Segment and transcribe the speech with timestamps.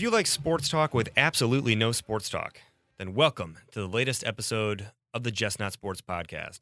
[0.00, 2.58] If you like sports talk with absolutely no sports talk,
[2.96, 6.60] then welcome to the latest episode of the Just Not Sports podcast.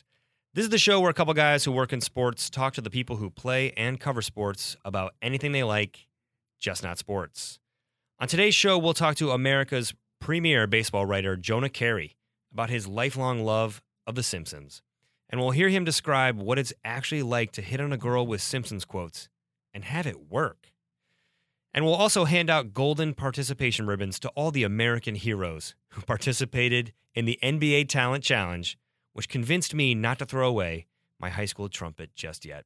[0.54, 2.90] This is the show where a couple guys who work in sports talk to the
[2.90, 6.08] people who play and cover sports about anything they like,
[6.58, 7.60] just not sports.
[8.20, 12.16] On today's show, we'll talk to America's premier baseball writer, Jonah Keri,
[12.52, 14.82] about his lifelong love of The Simpsons.
[15.30, 18.40] And we'll hear him describe what it's actually like to hit on a girl with
[18.40, 19.28] Simpsons quotes
[19.72, 20.72] and have it work.
[21.72, 26.92] And we'll also hand out golden participation ribbons to all the American heroes who participated
[27.14, 28.76] in the NBA Talent Challenge,
[29.12, 30.88] which convinced me not to throw away
[31.20, 32.64] my high school trumpet just yet.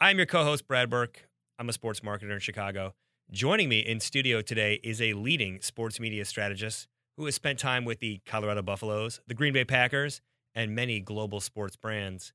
[0.00, 1.28] I'm your co host, Brad Burke.
[1.56, 2.94] I'm a sports marketer in Chicago.
[3.32, 7.84] Joining me in studio today is a leading sports media strategist who has spent time
[7.84, 10.20] with the Colorado Buffaloes, the Green Bay Packers,
[10.54, 12.32] and many global sports brands.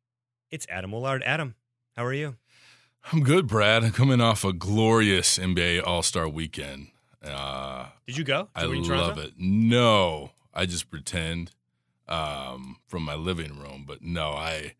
[0.51, 1.23] It's Adam Willard.
[1.23, 1.55] Adam,
[1.95, 2.35] how are you?
[3.11, 3.85] I'm good, Brad.
[3.85, 6.87] I'm coming off a glorious NBA All Star weekend.
[7.23, 8.49] Uh, Did you go?
[8.53, 9.35] I you love it.
[9.37, 11.51] No, I just pretend
[12.09, 14.75] um, from my living room, but no, I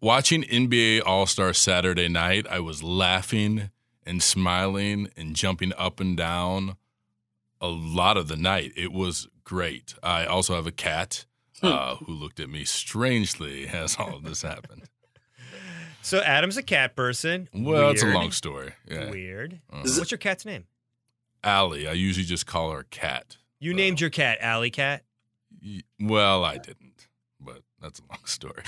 [0.00, 2.48] watching NBA All Star Saturday night.
[2.50, 3.70] I was laughing
[4.06, 6.76] and smiling and jumping up and down
[7.60, 8.72] a lot of the night.
[8.76, 9.94] It was great.
[10.02, 11.24] I also have a cat
[11.62, 14.84] uh, who looked at me strangely as all of this happened.
[16.02, 17.48] So Adam's a cat person.
[17.54, 18.74] Well, it's a long story.
[18.86, 19.08] Yeah.
[19.08, 19.60] Weird.
[19.72, 20.66] Uh, What's your cat's name?
[21.42, 21.88] Allie.
[21.88, 23.38] I usually just call her Cat.
[23.58, 25.02] You named your cat Alley Cat.
[25.64, 27.08] Y- Well, I didn't,
[27.40, 28.64] but that's a long story.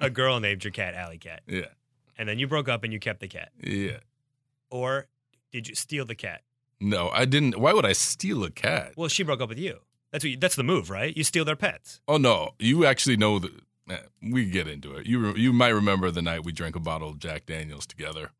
[0.00, 1.40] A girl named your cat Alley Cat.
[1.46, 1.68] yeah,
[2.18, 3.52] And then you broke up and you kept the cat.
[3.62, 4.00] yeah.
[4.70, 5.06] Or
[5.52, 6.42] did you steal the cat?
[6.80, 7.58] No, I didn't.
[7.58, 8.92] Why would I steal a cat?
[8.96, 9.78] Well, she broke up with you.
[10.12, 11.16] That's what you, that's the move, right?
[11.16, 12.00] You steal their pets.
[12.06, 13.52] Oh no, you actually know that.
[13.90, 15.06] eh, We get into it.
[15.06, 18.30] You re- you might remember the night we drank a bottle of Jack Daniels together.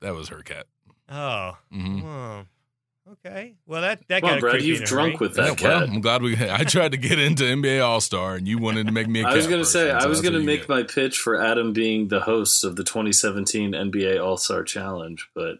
[0.00, 0.66] That was her cat.
[1.08, 1.58] Oh.
[1.70, 2.46] hmm Well,
[3.12, 3.54] okay.
[3.66, 5.26] Well, that that Come got on, Brad, creepy in you've a drunk hurry.
[5.28, 5.82] with that Yeah, well.
[5.84, 6.36] I'm glad we.
[6.36, 9.22] I tried to get into NBA All Star, and you wanted to make me.
[9.24, 10.68] I was going to say, person, I was going to make get.
[10.68, 15.58] my pitch for Adam being the host of the 2017 NBA All Star Challenge, but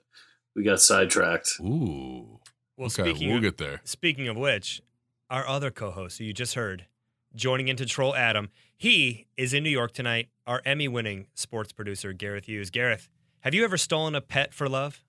[0.57, 1.51] we got sidetracked.
[1.61, 2.41] Ooh.
[2.77, 3.81] Well, okay, speaking we'll of, get there.
[3.85, 4.83] Speaking of which,
[5.31, 6.87] our other co-host who you just heard,
[7.35, 10.29] joining in to troll Adam, he is in New York tonight.
[10.47, 12.71] Our Emmy-winning sports producer Gareth Hughes.
[12.71, 13.09] Gareth,
[13.41, 15.04] have you ever stolen a pet for love?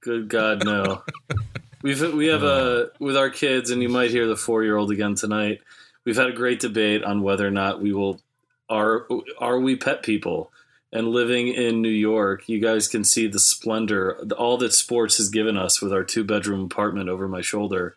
[0.00, 1.02] Good God, no.
[1.82, 4.90] We've we have a with our kids, and you might hear the four year old
[4.90, 5.60] again tonight.
[6.04, 8.20] We've had a great debate on whether or not we will
[8.68, 9.06] are
[9.38, 10.50] are we pet people.
[10.90, 15.28] And living in New York, you guys can see the splendor, all that sports has
[15.28, 17.94] given us with our two bedroom apartment over my shoulder.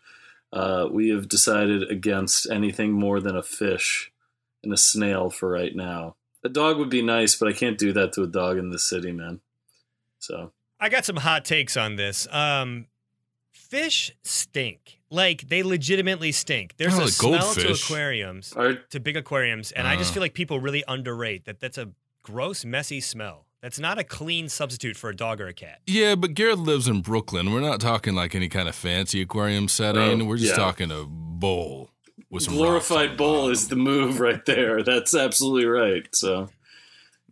[0.51, 4.11] Uh, we have decided against anything more than a fish
[4.61, 6.17] and a snail for right now.
[6.43, 8.79] A dog would be nice, but I can't do that to a dog in the
[8.79, 9.39] city, man.
[10.19, 12.27] So I got some hot takes on this.
[12.31, 12.87] Um,
[13.53, 14.99] fish stink.
[15.09, 16.75] Like they legitimately stink.
[16.77, 20.15] There's Oh, a like smell to aquariums, our to big aquariums, and I just Uh.
[20.15, 21.59] feel like people really underrate that.
[21.59, 21.89] That's a
[22.23, 23.45] gross, messy smell.
[23.61, 25.81] That's not a clean substitute for a dog or a cat.
[25.85, 27.51] Yeah, but Gareth lives in Brooklyn.
[27.53, 30.21] We're not talking like any kind of fancy aquarium setting.
[30.21, 30.55] Oh, We're just yeah.
[30.57, 31.91] talking a bowl
[32.29, 34.81] with some glorified bowl is the move right there.
[34.81, 36.07] That's absolutely right.
[36.15, 36.49] So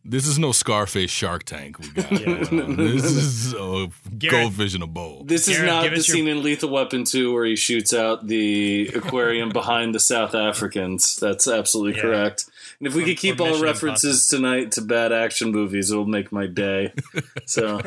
[0.06, 2.12] This is no Scarface Shark Tank we got.
[2.12, 2.20] Yeah.
[2.46, 2.76] going on.
[2.78, 5.24] this is a Gareth- goldfish in a bowl.
[5.26, 7.94] this is Gareth, not the us your- scene in Lethal Weapon 2 where he shoots
[7.94, 11.18] out the aquarium behind the South Africans.
[11.18, 12.02] That's absolutely Yeah.
[12.02, 12.46] correct.
[12.80, 16.06] And if we Or- could keep all Mission references tonight to bad action movies, it'll
[16.06, 16.94] make my day.
[17.46, 17.82] So,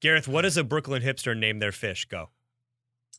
[0.00, 2.04] Gareth, what does a Brooklyn hipster name their fish?
[2.04, 2.28] Go.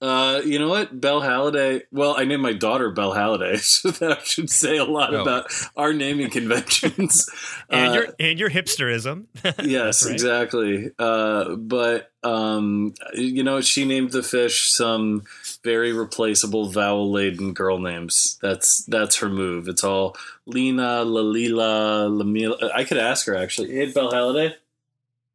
[0.01, 0.99] Uh, you know what?
[0.99, 1.83] Belle Halliday.
[1.91, 5.21] Well, I named my daughter Belle Halliday, so that should say a lot Oh.
[5.21, 7.29] about our naming conventions.
[7.69, 9.25] And Uh, your and your hipsterism.
[9.63, 10.13] yes, right.
[10.13, 10.91] exactly.
[10.99, 15.23] Uh, but um, you know, she named the fish some
[15.63, 18.37] very replaceable vowel laden girl names.
[18.41, 19.67] That's that's her move.
[19.67, 20.15] It's all
[20.45, 22.69] Lena, Lalila, Lamila.
[22.73, 23.71] I could ask her actually.
[23.71, 24.55] Hey, Belle Halliday.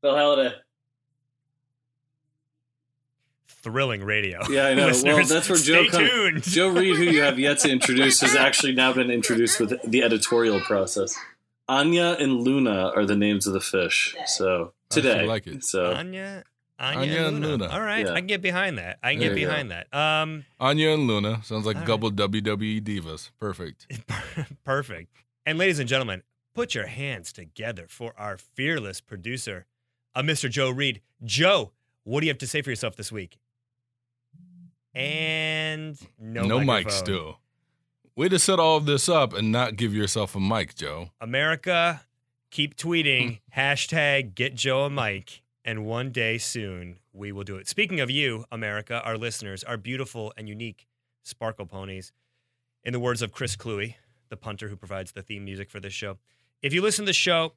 [0.02, 0.54] Belle Halliday.
[3.62, 4.40] Thrilling radio.
[4.50, 4.86] Yeah, I know.
[5.04, 6.10] well, that's where Joe stay comes.
[6.10, 6.42] tuned.
[6.44, 10.02] Joe Reed, who you have yet to introduce, has actually now been introduced with the
[10.02, 11.14] editorial process.
[11.68, 14.16] Anya and Luna are the names of the fish.
[14.26, 15.64] So today, I today, like it.
[15.64, 16.42] So Anya,
[16.78, 17.48] Anya, Anya and and Luna.
[17.64, 17.68] Luna.
[17.74, 18.12] All right, Yeah.
[18.12, 18.98] I can get behind that.
[19.02, 19.50] I can There get you go.
[19.52, 19.94] behind that.
[19.94, 23.30] Um, Anya and Luna sounds like All a couple of WWE divas.
[23.38, 23.86] Perfect.
[24.64, 25.12] perfect.
[25.46, 26.22] And ladies and gentlemen,
[26.54, 29.66] put your hands together for our fearless producer,
[30.14, 30.50] uh, Mr.
[30.50, 31.00] Joe Reed.
[31.22, 31.70] Joe,
[32.04, 33.38] what do you have to say for yourself this week?
[34.94, 37.04] And no, no mics, microphone.
[37.04, 37.34] too.
[38.16, 41.10] Way to set all of this up and not give yourself a mic, Joe.
[41.20, 42.02] America,
[42.50, 47.68] keep tweeting hashtag get Joe a mic, and one day soon we will do it.
[47.68, 50.86] Speaking of you, America, our listeners, our beautiful and unique
[51.22, 52.12] sparkle ponies,
[52.84, 53.94] in the words of Chris Kluwe,
[54.28, 56.18] the punter who provides the theme music for this show,
[56.62, 57.52] if you listen to the show,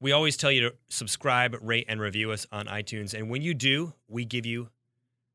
[0.00, 3.12] we always tell you to subscribe, rate, and review us on iTunes.
[3.12, 4.70] And when you do, we give you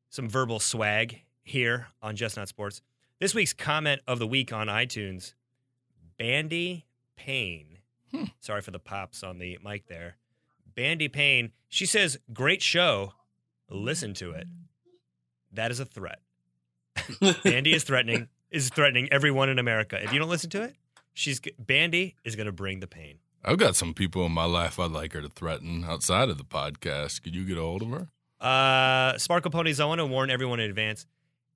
[0.08, 2.82] some verbal swag here on Just Not Sports.
[3.20, 5.34] This week's comment of the week on iTunes
[6.18, 6.86] Bandy
[7.16, 7.78] Payne.
[8.12, 8.24] Hmm.
[8.40, 10.16] Sorry for the pops on the mic there.
[10.74, 11.52] Bandy Payne.
[11.68, 13.12] She says, Great show.
[13.68, 14.46] Listen to it.
[15.52, 16.20] That is a threat.
[17.44, 20.02] Bandy is threatening is threatening everyone in America.
[20.02, 20.76] If you don't listen to it,
[21.12, 23.18] she's Bandy is going to bring the pain.
[23.44, 26.44] I've got some people in my life I'd like her to threaten outside of the
[26.44, 27.22] podcast.
[27.22, 28.08] Could you get a hold of her?
[28.40, 29.80] Uh, Sparkle Ponies.
[29.80, 31.06] I want to warn everyone in advance.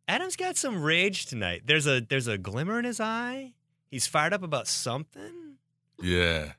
[0.09, 1.63] Adam's got some rage tonight.
[1.67, 3.53] There's a there's a glimmer in his eye.
[3.91, 5.57] He's fired up about something.
[6.01, 6.53] Yeah.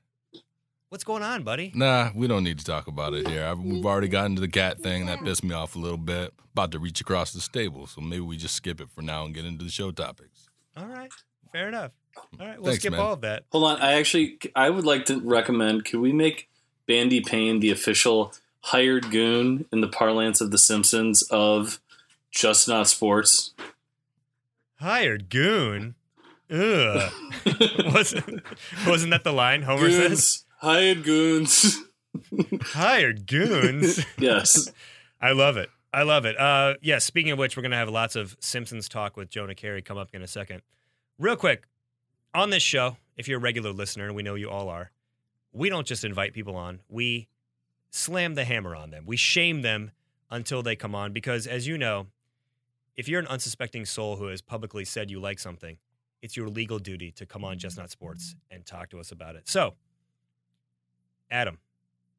[0.90, 1.72] What's going on, buddy?
[1.74, 3.46] Nah, we don't need to talk about it here.
[3.46, 5.06] I, we've already gotten to the cat thing.
[5.06, 6.34] That pissed me off a little bit.
[6.52, 9.34] About to reach across the stable, so maybe we just skip it for now and
[9.34, 10.50] get into the show topics.
[10.76, 11.10] All right,
[11.54, 11.92] fair enough.
[12.38, 13.00] All right, we'll Thanks, skip man.
[13.00, 13.44] all of that.
[13.54, 15.86] Hold on, I actually I would like to recommend.
[15.86, 16.50] Could we make
[16.88, 21.80] Bandy Payne the official hired goon in the parlance of The Simpsons of
[22.32, 23.54] Just Not Sports?
[24.76, 25.96] Hired goon.
[26.50, 27.12] Ugh.
[27.94, 28.44] wasn't
[28.86, 30.44] wasn't that the line Homer says?
[30.58, 31.80] hired goons.
[32.62, 34.04] Hired goons.
[34.18, 34.72] yes.
[35.22, 35.70] I love it.
[35.94, 36.38] I love it.
[36.38, 36.98] Uh, yeah.
[36.98, 40.10] Speaking of which, we're gonna have lots of Simpsons talk with Jonah Keri come up
[40.14, 40.62] in a second.
[41.20, 41.68] Real quick,
[42.34, 44.92] on this show, if you're a regular listener, and we know you all are,
[45.54, 46.80] we don't just invite people on.
[46.90, 47.28] We
[47.92, 49.04] slam the hammer on them.
[49.06, 49.92] We shame them
[50.32, 52.08] until they come on because, as you know,
[52.96, 55.78] if you're an unsuspecting soul who has publicly said you like something,
[56.22, 59.36] it's your legal duty to come on Just Not Sports and talk to us about
[59.36, 59.48] it.
[59.48, 59.76] So,
[61.30, 61.60] Adam,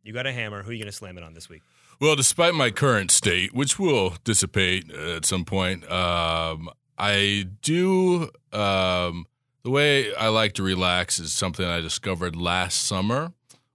[0.02, 0.62] you got a hammer.
[0.62, 1.62] Who are you going to slam it on this week?
[2.00, 6.68] Well, despite my current state, which will dissipate at some point, um,
[6.98, 8.30] I do.
[8.52, 9.26] Um,
[9.62, 13.32] the way I like to relax is something I discovered last summer,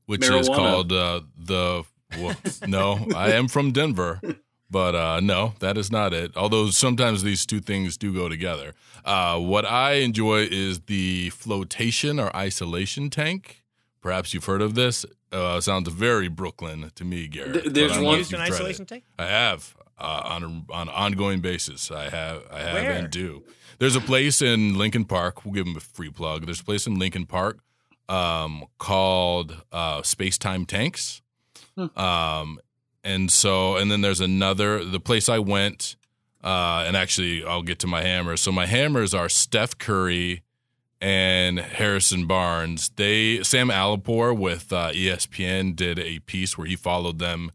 [0.07, 1.83] which is called uh, the.
[2.17, 4.21] Well, no, I am from Denver,
[4.71, 6.35] but uh, no, that is not it.
[6.37, 8.73] Although sometimes these two things do go together.
[9.03, 13.63] Uh, what I enjoy is the flotation or isolation tank.
[14.01, 15.05] Perhaps you've heard of this.
[15.33, 17.63] Uh, sounds very Brooklyn to me, Gareth.
[17.63, 18.53] Th- there's one- Used an give credit.
[18.55, 19.03] isolation tank?
[19.19, 21.91] I have uh, on a, on an ongoing basis.
[21.91, 22.91] I have I have Where?
[22.91, 23.43] and do.
[23.79, 25.43] There's a place in Lincoln Park.
[25.43, 26.45] We'll give them a free plug.
[26.45, 27.59] There's a place in Lincoln Park
[28.09, 31.21] um, called uh, Space Time Tanks.
[31.95, 32.59] Um,
[33.03, 34.83] and so, and then there's another.
[34.83, 35.95] The place I went,
[36.43, 38.41] uh, and actually, I'll get to my hammers.
[38.41, 40.43] So my hammers are Steph Curry
[40.99, 42.89] and Harrison Barnes.
[42.95, 47.51] They Sam Alipour with uh, ESPN did a piece where he followed them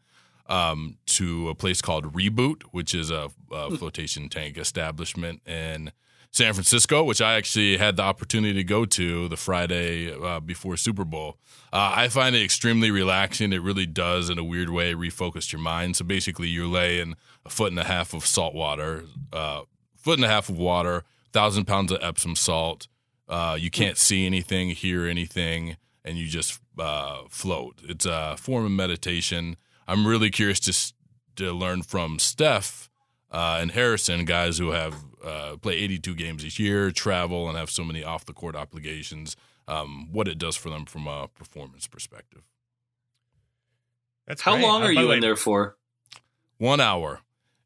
[0.46, 5.92] um, to a place called Reboot, which is a, a flotation tank establishment in
[6.32, 10.78] San Francisco, which I actually had the opportunity to go to the Friday uh, before
[10.78, 11.36] Super Bowl.
[11.70, 13.52] Uh, I find it extremely relaxing.
[13.52, 15.96] It really does, in a weird way, refocus your mind.
[15.96, 19.62] So basically, you're laying a foot and a half of salt water, uh,
[19.94, 22.88] foot and a half of water, thousand pounds of Epsom salt.
[23.28, 27.76] Uh, you can't see anything, hear anything, and you just uh, float.
[27.84, 29.56] It's a form of meditation.
[29.86, 30.92] I'm really curious to
[31.36, 32.90] to learn from Steph
[33.32, 37.70] uh, and Harrison, guys who have uh, play 82 games a year, travel, and have
[37.70, 39.36] so many off the court obligations.
[39.68, 42.42] Um, what it does for them from a performance perspective.
[44.26, 44.64] That's How great.
[44.64, 45.76] long Uh, are you in there for?
[46.58, 47.20] One hour.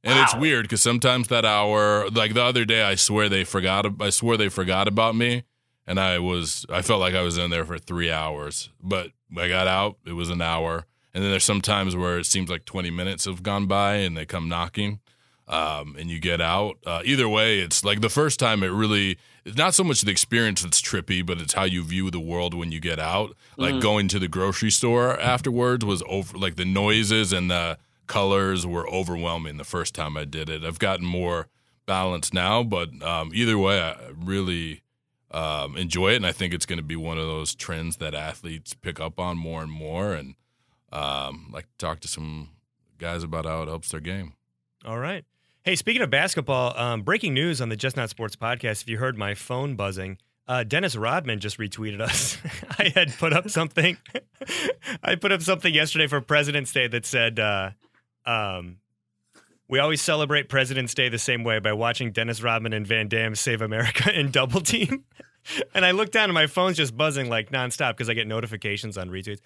[0.05, 3.87] And it's weird because sometimes that hour, like the other day, I swear they forgot.
[4.01, 5.43] I swear they forgot about me,
[5.85, 8.71] and I was, I felt like I was in there for three hours.
[8.81, 10.87] But I got out; it was an hour.
[11.13, 14.17] And then there's some times where it seems like 20 minutes have gone by, and
[14.17, 15.01] they come knocking,
[15.49, 16.79] um, and you get out.
[16.85, 18.63] Uh, either way, it's like the first time.
[18.63, 22.11] It really, it's not so much the experience that's trippy, but it's how you view
[22.11, 23.37] the world when you get out.
[23.57, 26.37] Like going to the grocery store afterwards was over.
[26.37, 30.65] Like the noises and the colors were overwhelming the first time I did it.
[30.65, 31.49] I've gotten more
[31.87, 34.83] balanced now, but um, either way, I really
[35.31, 38.15] um, enjoy it, and I think it's going to be one of those trends that
[38.15, 40.13] athletes pick up on more and more.
[40.13, 40.35] And
[40.93, 42.51] um, like talk to some
[42.99, 44.35] guys about how it helps their game.
[44.85, 45.25] All right.
[45.67, 48.83] Hey, speaking of basketball, um, breaking news on the Just Not Sports podcast.
[48.83, 52.39] If you heard my phone buzzing, uh, Dennis Rodman just retweeted us.
[52.79, 53.97] I had put up something.
[55.03, 57.71] I put up something yesterday for President's Day that said, uh,
[58.25, 58.77] um,
[59.69, 63.35] We always celebrate President's Day the same way by watching Dennis Rodman and Van Damme
[63.35, 65.03] save America in double team.
[65.75, 68.97] and I look down and my phone's just buzzing like nonstop because I get notifications
[68.97, 69.41] on retweets.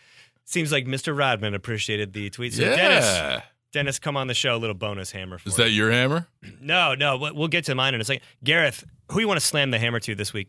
[0.44, 1.16] Seems like Mr.
[1.16, 2.52] Rodman appreciated the tweet.
[2.52, 2.76] So yeah.
[2.76, 4.56] Dennis, Dennis, come on the show.
[4.56, 5.64] A little bonus hammer for Is you.
[5.64, 6.26] that your hammer?
[6.60, 8.22] No, no, we'll we'll get to mine in a second.
[8.42, 10.48] Gareth, who you want to slam the hammer to this week?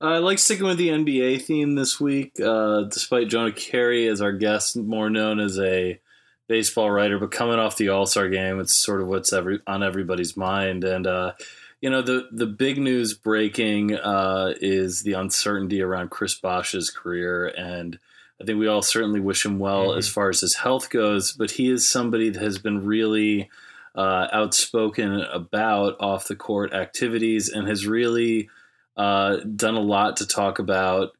[0.00, 4.32] I like sticking with the NBA theme this week, uh, despite Jonah Keri as our
[4.32, 6.00] guest, more known as a
[6.48, 9.82] baseball writer, but coming off the All Star game, it's sort of what's every on
[9.82, 10.84] everybody's mind.
[10.84, 11.32] And uh,
[11.80, 17.46] you know, the the big news breaking uh, is the uncertainty around Chris Bosh's career,
[17.48, 17.98] and
[18.40, 19.98] I think we all certainly wish him well Mhm.
[19.98, 21.32] as far as his health goes.
[21.32, 23.50] But he is somebody that has been really
[23.94, 28.48] uh, outspoken about off the court activities and has really
[28.96, 31.12] uh, done a lot to talk about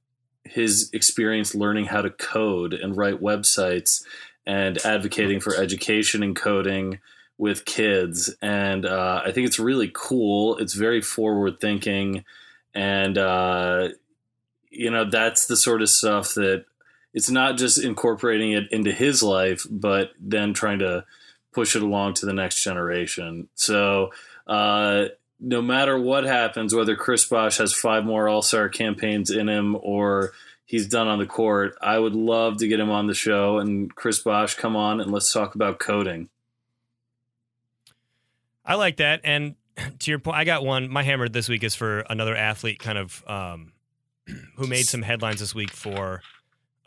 [0.44, 4.02] his experience learning how to code and write websites
[4.46, 7.00] and advocating for education and coding
[7.38, 8.34] with kids.
[8.40, 10.56] And uh, I think it's really cool.
[10.58, 12.24] It's very forward thinking.
[12.74, 13.88] And, uh,
[14.70, 16.66] you know, that's the sort of stuff that
[17.12, 21.05] it's not just incorporating it into his life, but then trying to
[21.52, 23.49] push it along to the next generation.
[23.55, 24.12] So,
[24.47, 25.07] uh,
[25.40, 29.76] no matter what happens, whether Chris Bosh has five more All Star campaigns in him
[29.81, 30.33] or
[30.67, 33.95] he's done on the court, I would love to get him on the show and
[33.95, 36.29] Chris Bosh come on and let's talk about coding.
[38.64, 39.23] I like that.
[39.25, 39.57] And
[39.99, 40.90] to your point, I got one.
[40.90, 43.73] My hammer this week is for another athlete, kind of um,
[44.57, 46.23] who made some headlines this week for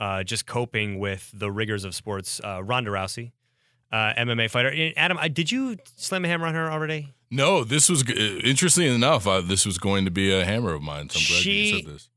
[0.04, 2.42] uh, just coping with the rigors of sports.
[2.44, 3.32] Uh, Ronda Rousey,
[3.92, 4.74] uh, MMA fighter.
[4.98, 7.14] Adam, I, did you slam a hammer on her already?
[7.32, 9.26] No, this was interesting enough.
[9.26, 11.10] Uh, this was going to be a hammer of mine.
[11.10, 12.10] So I'm glad She- you said this.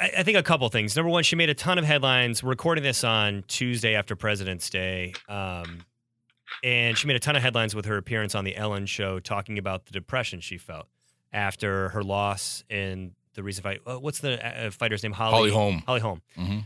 [0.00, 0.96] I, think a couple things.
[0.96, 2.42] Number one, she made a ton of headlines.
[2.42, 5.14] We're recording this on Tuesday after President's Day.
[5.28, 5.84] Um,
[6.64, 9.56] and she made a ton of headlines with her appearance on the Ellen show talking
[9.56, 10.88] about the depression she felt
[11.32, 13.80] after her loss in the recent fight.
[13.86, 15.12] Uh, What's the uh, fighter's name?
[15.12, 15.84] Holly Holm.
[15.86, 16.22] Holly Holm.
[16.36, 16.58] hmm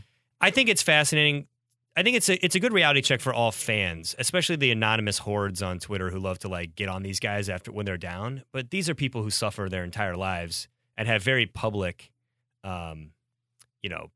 [0.43, 1.47] I think it's fascinating.
[1.95, 5.19] I think it's a it's a good reality check for all fans, especially the anonymous
[5.19, 8.43] hordes on Twitter who love to like get on these guys after when they're down.
[8.51, 12.11] But these are people who suffer their entire lives and have very public,
[12.63, 13.11] um,
[13.81, 14.11] you know,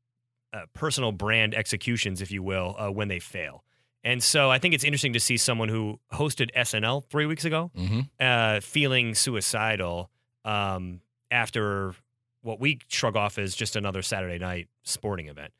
[0.52, 3.64] uh, personal brand executions, if you will, uh, when they fail.
[4.04, 7.70] And so I think it's interesting to see someone who hosted SNL three weeks ago
[7.74, 10.10] hmm uh, feeling suicidal
[10.44, 11.94] um, after
[12.42, 15.52] what we shrug off as just another Saturday night sporting event.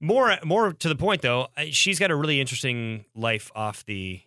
[0.00, 4.20] More, more to the point, though, uh, she's got a really interesting life off the,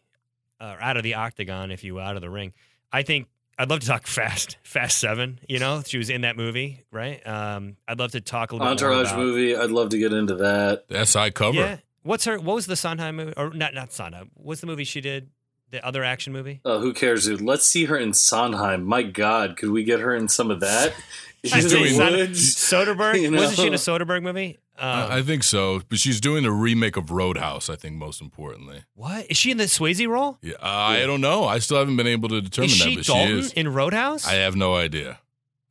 [0.59, 2.53] uh, out of the octagon, if you will, out of the ring.
[2.91, 3.27] I think
[3.57, 5.39] I'd love to talk Fast, Fast Seven.
[5.49, 7.25] You know, she was in that movie, right?
[7.27, 10.13] Um, I'd love to talk a little bit Entourage about, movie, I'd love to get
[10.13, 10.87] into that.
[10.89, 11.57] The SI cover.
[11.57, 12.37] Yeah, what's her?
[12.39, 13.33] What was the Sondheim movie?
[13.35, 13.73] Or not?
[13.73, 14.29] Not Sondheim.
[14.35, 15.29] What's the movie she did?
[15.71, 16.61] The other action movie?
[16.63, 17.41] Oh, who cares, dude?
[17.41, 18.83] Let's see her in Sondheim.
[18.83, 20.93] My God, could we get her in some of that?
[21.43, 22.55] She's In doing- woods.
[22.55, 23.15] Soderbergh.
[23.21, 23.39] You know?
[23.39, 24.59] Wasn't she in a Soderbergh movie?
[24.77, 27.69] Um, I I think so, but she's doing the remake of Roadhouse.
[27.69, 28.83] I think most importantly.
[28.95, 30.39] what is she in the Swayze role?
[30.41, 31.45] Yeah, I don't know.
[31.45, 33.53] I still haven't been able to determine is that, she but Dalton she is.
[33.53, 34.27] in Roadhouse?
[34.27, 35.19] I have no idea.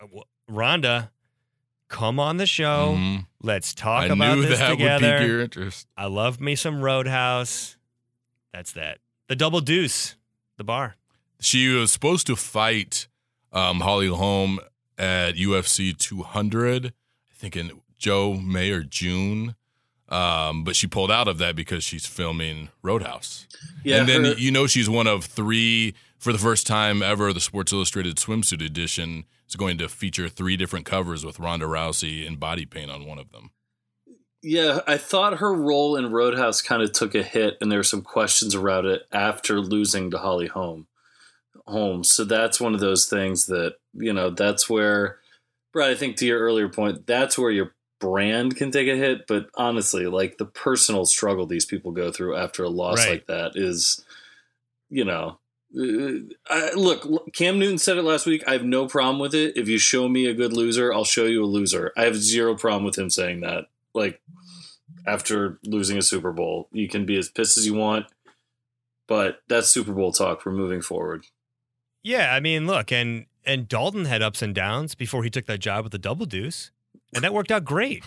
[0.00, 1.10] Uh, wh- Ronda,
[1.88, 2.94] come on the show.
[2.96, 3.26] Mhm.
[3.42, 5.06] Let's talk I about knew this that together.
[5.14, 5.88] would pique your interest.
[5.96, 7.76] I love me some Roadhouse.
[8.52, 8.98] That's that.
[9.28, 10.14] The Double Deuce,
[10.58, 10.94] the bar.
[11.40, 13.08] She was supposed to fight
[13.52, 14.60] um, Holly Holm
[14.96, 19.54] at UFC 200, I think in Joe, May, or June.
[20.08, 23.46] Um, but she pulled out of that because she's filming Roadhouse.
[23.82, 27.32] Yeah, and then her- you know she's one of three for the first time ever.
[27.32, 32.26] The Sports Illustrated swimsuit edition is going to feature three different covers with Ronda Rousey
[32.26, 33.52] in body paint on one of them.
[34.42, 37.84] Yeah, I thought her role in Roadhouse kind of took a hit, and there were
[37.84, 40.88] some questions around it after losing to Holly Holm.
[41.66, 42.10] Holmes.
[42.10, 44.30] So that's one of those things that you know.
[44.30, 45.20] That's where,
[45.72, 45.90] Brad.
[45.90, 49.26] I think to your earlier point, that's where your brand can take a hit.
[49.26, 53.10] But honestly, like the personal struggle these people go through after a loss Right.
[53.12, 54.04] like that is,
[54.90, 55.38] you know.
[55.74, 58.42] uh, I, look, Cam Newton said it last week.
[58.46, 59.56] I have no problem with it.
[59.56, 61.92] If you show me a good loser, I'll show you a loser.
[61.96, 64.20] I have zero problem with him saying that like
[65.06, 66.68] after losing a Super Bowl.
[66.72, 68.06] You can be as pissed as you want,
[69.08, 70.44] but that's Super Bowl talk.
[70.44, 71.24] We're moving forward.
[72.02, 75.58] Yeah, I mean, look, and and Dalton had ups and downs before he took that
[75.60, 76.70] job with the Double Deuce,
[77.14, 78.04] and that worked out great.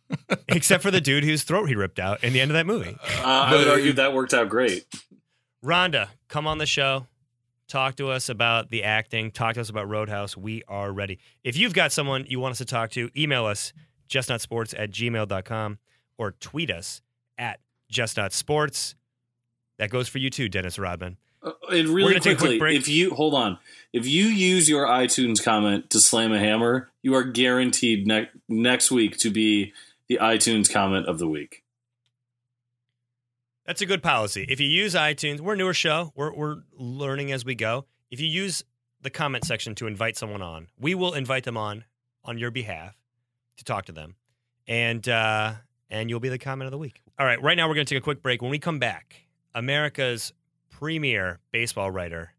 [0.48, 2.96] Except for the dude whose throat he ripped out in the end of that movie.
[3.18, 4.86] Uh, I would argue that worked out great.
[5.62, 7.06] Ronda, come on the show.
[7.68, 9.30] Talk to us about the acting.
[9.30, 10.34] Talk to us about Roadhouse.
[10.34, 11.18] We are ready.
[11.44, 13.74] If you've got someone you want us to talk to, email us
[14.08, 15.78] justnotsports at gmail.com
[16.16, 17.02] or tweet us
[17.36, 17.60] at
[17.92, 18.94] justnotsports.
[19.78, 21.18] That goes for you too, Dennis Rodman.
[21.42, 22.76] Uh, and We're really take a quick quickly, break.
[22.78, 23.58] if you hold on,
[23.92, 28.90] if you use your iTunes comment to slam a hammer, you are guaranteed ne- next
[28.90, 29.72] week to be
[30.08, 31.62] the iTunes comment of the week.
[33.66, 34.46] That's a good policy.
[34.48, 36.12] If you use iTunes, we're a newer show.
[36.16, 37.84] We're we're learning as we go.
[38.10, 38.64] If you use
[39.02, 41.84] the comment section to invite someone on, we will invite them on
[42.24, 42.96] on your behalf
[43.58, 44.16] to talk to them,
[44.66, 45.52] and uh,
[45.90, 47.02] and you'll be the comment of the week.
[47.18, 48.40] All right, right now we're going to take a quick break.
[48.40, 49.16] When we come back,
[49.54, 50.32] America's
[50.78, 52.32] premier baseball writer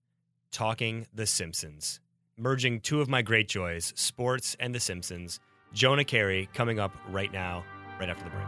[0.49, 1.99] talking The Simpsons,
[2.37, 5.41] merging two of my great joys, sports and The Simpsons.
[5.73, 7.65] Jonah Keri coming up right now,
[7.99, 8.47] right after the break.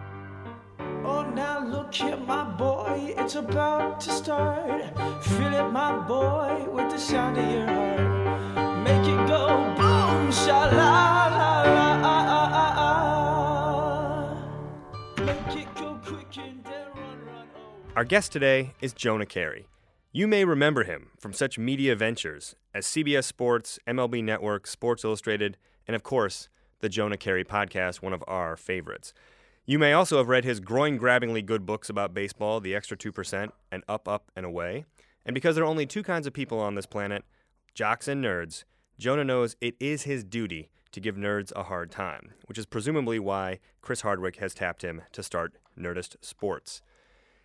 [1.05, 4.81] Oh, now look here, my boy, it's about to start.
[5.25, 8.85] Feel it, my boy, with the sound of your heart.
[8.85, 12.73] Make it go boom, sha la la la ah, ah,
[15.17, 15.23] ah.
[15.25, 17.47] Make it go quick and then run, run.
[17.57, 17.91] Oh.
[17.97, 19.67] Our guest today is Jonah Keri.
[20.13, 25.55] You may remember him from such media ventures as CBS Sports, MLB Network, Sports Illustrated,
[25.87, 26.49] and of course,
[26.81, 29.13] the Jonah Keri podcast, one of our favorites.
[29.65, 33.51] You may also have read his groin grabbingly good books about baseball, The Extra 2%,
[33.71, 34.83] and Up, Up, and Away.
[35.25, 37.23] And because there are only two kinds of people on this planet,
[37.73, 38.65] jocks and nerds,
[38.99, 43.17] Jonah knows it is his duty to give nerds a hard time, which is presumably
[43.17, 46.81] why Chris Hardwick has tapped him to start Nerdist Sports.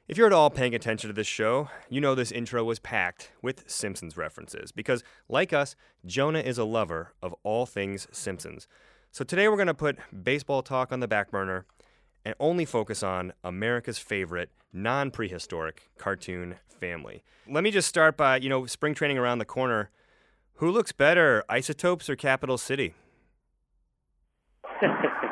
[0.09, 3.33] If you're at all paying attention to this show, you know this intro was packed
[3.43, 8.69] with Simpsons references because, like us, Jonah is a lover of all things Simpsons.
[9.11, 11.67] So today we're going to put baseball talk on the back burner
[12.25, 17.25] and only focus on America's favorite non prehistoric cartoon family.
[17.51, 19.91] Let me just start by, you know, spring training around the corner.
[20.59, 22.95] Who looks better, Isotopes or Capital City?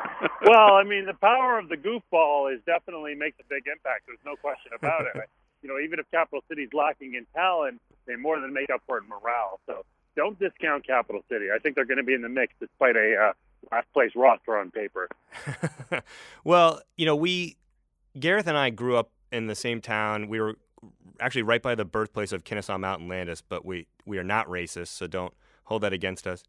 [0.45, 4.03] well, I mean, the power of the goofball is definitely makes a big impact.
[4.07, 5.29] There's no question about it.
[5.61, 8.99] You know, even if Capital City's lacking in talent, they more than make up for
[8.99, 9.59] it in morale.
[9.65, 9.83] So
[10.15, 11.47] don't discount Capital City.
[11.51, 13.33] I think they're going to be in the mix despite a uh,
[13.71, 15.09] last place roster on paper.
[16.43, 17.57] well, you know, we
[18.19, 20.27] Gareth and I grew up in the same town.
[20.27, 20.55] We were
[21.19, 24.89] actually right by the birthplace of Kennesaw Mountain Landis, but we we are not racist,
[24.89, 26.43] so don't hold that against us.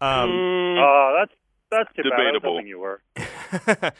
[0.00, 1.34] Um, Uh, that's
[1.72, 2.56] that's too Debatable.
[2.56, 2.60] bad.
[2.60, 3.02] I was you were.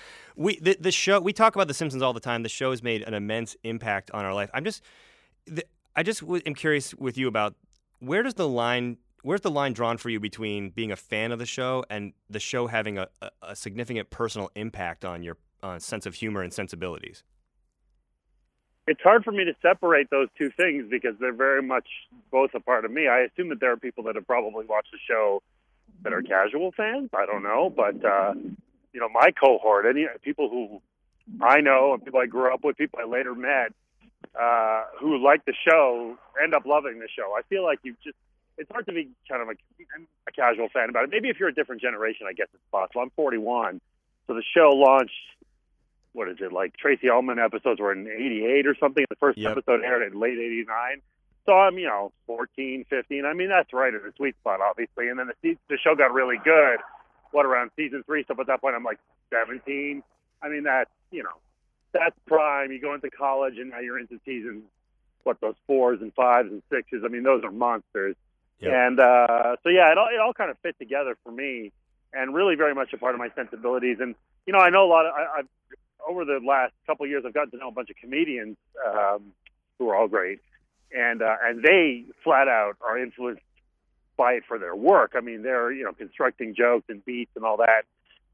[0.36, 2.42] we the, the show we talk about the Simpsons all the time.
[2.42, 4.50] The show has made an immense impact on our life.
[4.54, 4.82] I'm just
[5.46, 5.64] the,
[5.96, 7.54] I just w- am curious with you about
[7.98, 11.38] where does the line where's the line drawn for you between being a fan of
[11.38, 15.78] the show and the show having a, a, a significant personal impact on your uh,
[15.78, 17.24] sense of humor and sensibilities?
[18.88, 21.86] It's hard for me to separate those two things because they're very much
[22.32, 23.06] both a part of me.
[23.06, 25.40] I assume that there are people that have probably watched the show
[26.02, 27.10] that are casual fans.
[27.14, 28.34] I don't know, but uh,
[28.92, 30.80] you know, my cohort, any people who
[31.40, 33.72] I know and people I grew up with, people I later met,
[34.38, 37.34] uh, who like the show, end up loving the show.
[37.36, 38.16] I feel like you just
[38.58, 39.52] it's hard to be kind of a,
[40.28, 41.10] a casual fan about it.
[41.10, 43.00] Maybe if you're a different generation, I guess it's possible.
[43.00, 43.80] I'm 41,
[44.26, 45.12] so the show launched.
[46.12, 46.76] What is it like?
[46.76, 49.04] Tracey Ullman episodes were in '88 or something.
[49.08, 49.52] The first Yep.
[49.56, 51.00] episode aired in late '89.
[51.46, 53.24] So I'm, you know, 14, 15.
[53.24, 55.08] I mean, that's right in the sweet spot, obviously.
[55.08, 56.78] And then the the show got really good.
[57.32, 58.24] What around season three?
[58.28, 58.98] So at that point, I'm like
[59.30, 60.02] 17.
[60.42, 61.36] I mean, that's you know,
[61.92, 62.70] that's prime.
[62.70, 64.62] You go into college, and now you're into season
[65.24, 67.02] what those fours and fives and sixes.
[67.04, 68.16] I mean, those are monsters.
[68.60, 68.72] Yep.
[68.72, 71.72] And uh, so yeah, it all it all kind of fit together for me,
[72.12, 73.98] and really very much a part of my sensibilities.
[74.00, 74.14] And
[74.46, 75.48] you know, I know a lot of I, I've
[76.08, 79.32] over the last couple of years, I've gotten to know a bunch of comedians um,
[79.78, 80.40] who are all great,
[80.96, 83.42] and uh, and they flat out are influenced
[84.16, 85.12] by it for their work.
[85.16, 87.84] I mean, they're you know constructing jokes and beats and all that,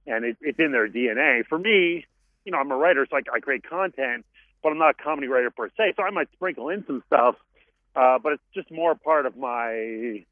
[0.06, 1.46] and it, it's in their DNA.
[1.46, 2.06] For me,
[2.44, 4.24] you know, I'm a writer, so I, I create content,
[4.62, 5.94] but I'm not a comedy writer per se.
[5.96, 7.36] So I might sprinkle in some stuff,
[7.94, 10.24] uh, but it's just more part of my,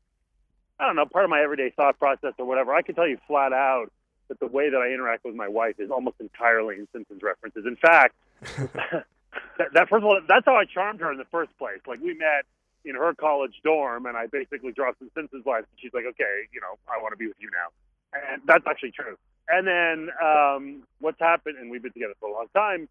[0.80, 2.74] I don't know, part of my everyday thought process or whatever.
[2.74, 3.92] I can tell you flat out
[4.28, 7.64] that the way that I interact with my wife is almost entirely in Simpsons references.
[7.66, 8.14] In fact,
[9.58, 11.80] that, that first of all, that's how I charmed her in the first place.
[11.86, 12.44] Like we met
[12.84, 16.48] in her college dorm, and I basically dropped some Simpsons lines, and she's like, "Okay,
[16.52, 19.16] you know, I want to be with you now," and that's actually true.
[19.48, 22.88] And then um, what's happened, and we've been together for a long time.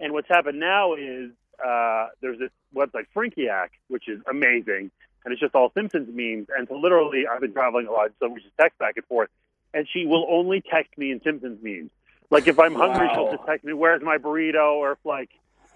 [0.00, 1.30] And what's happened now is
[1.64, 4.90] uh, there's this website Frinkiac, which is amazing,
[5.24, 6.48] and it's just all Simpsons memes.
[6.56, 9.30] And so literally, I've been traveling a lot, so we just text back and forth.
[9.72, 11.90] And she will only text me in Simpsons memes.
[12.34, 15.30] Like if I'm hungry, she'll just text me, "Where's my burrito?" Or if like,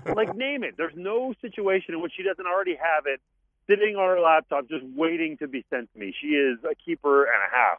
[0.04, 0.74] like name it.
[0.76, 3.20] There's no situation in which she doesn't already have it
[3.68, 6.12] sitting on her laptop, just waiting to be sent to me.
[6.20, 7.78] She is a keeper and a half.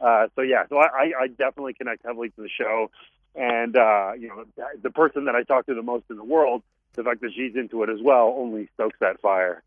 [0.00, 2.92] Uh, so yeah, so I, I, I definitely connect heavily to the show,
[3.34, 4.44] and uh, you know,
[4.80, 6.62] the person that I talk to the most in the world,
[6.94, 9.64] the fact that she's into it as well, only stokes that fire.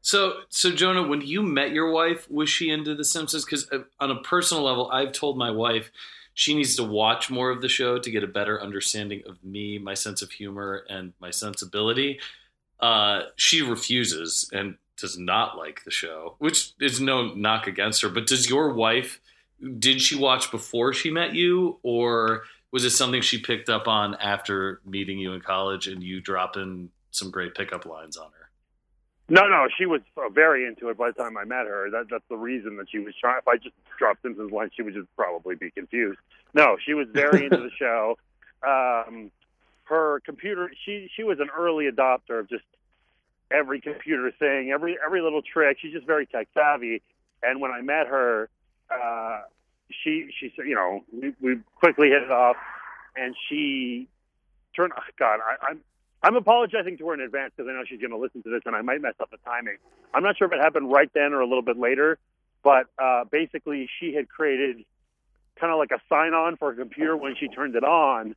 [0.00, 3.44] So, so Jonah, when you met your wife, was she into The Simpsons?
[3.44, 3.68] Because
[4.00, 5.92] on a personal level, I've told my wife
[6.38, 9.76] she needs to watch more of the show to get a better understanding of me,
[9.76, 12.20] my sense of humor, and my sensibility.
[12.78, 18.08] Uh, she refuses and does not like the show, which is no knock against her.
[18.08, 19.20] But does your wife?
[19.80, 24.14] Did she watch before she met you, or was it something she picked up on
[24.14, 28.47] after meeting you in college and you dropping some great pickup lines on her?
[29.30, 31.90] No, no, she was uh, very into it by the time I met her.
[31.90, 33.38] That that's the reason that she was trying.
[33.38, 36.18] If I just dropped Simpsons line, she would just probably be confused.
[36.54, 38.16] No, she was very into the show.
[38.66, 39.30] Um,
[39.84, 42.64] her computer, she she was an early adopter of just
[43.50, 45.76] every computer thing, every every little trick.
[45.80, 47.02] She's just very tech savvy.
[47.42, 48.48] And when I met her,
[48.90, 49.42] uh,
[49.90, 52.56] she she said, you know, we, we quickly hit it off,
[53.14, 54.08] and she
[54.74, 54.92] turned.
[54.96, 55.80] Oh God, I, I'm
[56.22, 58.62] I'm apologizing to her in advance because I know she's going to listen to this
[58.66, 59.76] and I might mess up the timing.
[60.12, 62.18] I'm not sure if it happened right then or a little bit later,
[62.64, 64.84] but uh, basically she had created
[65.60, 68.34] kind of like a sign on for a computer when she turned it on.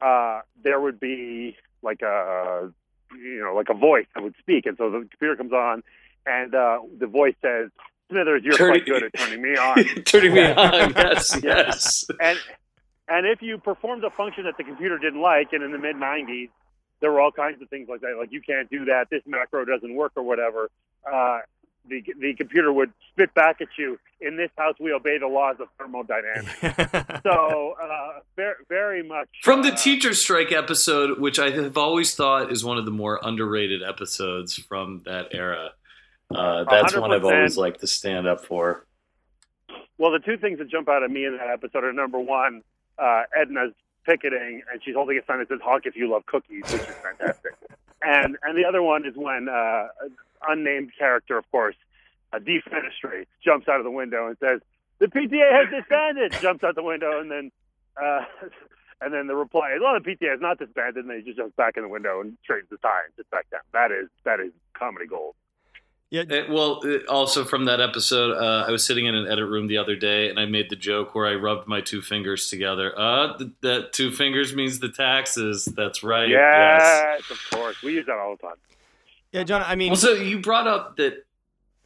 [0.00, 2.70] Uh, there would be like a
[3.16, 5.82] you know like a voice that would speak, and so the computer comes on,
[6.26, 7.70] and uh, the voice says,
[8.10, 12.04] "Smithers, you're Turning- quite good at turning me on." Turning me on, yes, yes.
[12.20, 12.38] and
[13.08, 15.96] and if you performed a function that the computer didn't like, and in the mid
[15.96, 16.48] '90s,
[17.04, 19.62] there were all kinds of things like that, like you can't do that, this macro
[19.66, 20.70] doesn't work, or whatever.
[21.06, 21.40] Uh,
[21.86, 23.98] the the computer would spit back at you.
[24.22, 26.50] In this house, we obey the laws of thermodynamics.
[27.22, 32.14] so uh, very very much From the uh, teacher strike episode, which I have always
[32.14, 35.72] thought is one of the more underrated episodes from that era.
[36.34, 38.86] Uh, that's one I've always liked to stand up for.
[39.98, 42.62] Well, the two things that jump out at me in that episode are number one,
[42.98, 46.62] uh, Edna's picketing, and she's holding a sign that says "Honk if you love cookies,"
[46.64, 47.52] which is fantastic.
[48.02, 49.88] and and the other one is when uh,
[50.48, 51.76] unnamed character, of course,
[52.32, 54.60] a defenestrate, jumps out of the window and says,
[54.98, 57.50] "The PTA has disbanded." jumps out the window, and then.
[58.00, 58.24] Uh,
[59.00, 61.36] And then the reply is, "Well, the PTA is not disbanded," and then he just
[61.36, 63.60] jumps back in the window and straightens the tie and sits back down.
[63.72, 65.34] That is that is comedy gold.
[66.14, 69.48] Yeah, Uh, well, uh, also from that episode, uh, I was sitting in an edit
[69.48, 72.48] room the other day, and I made the joke where I rubbed my two fingers
[72.48, 72.96] together.
[72.96, 75.64] Uh, th- that two fingers means the taxes.
[75.64, 76.28] That's right.
[76.28, 78.56] Yes, of course, we use that all the time.
[79.32, 79.62] yeah, John.
[79.66, 81.24] I mean, Also, you brought up that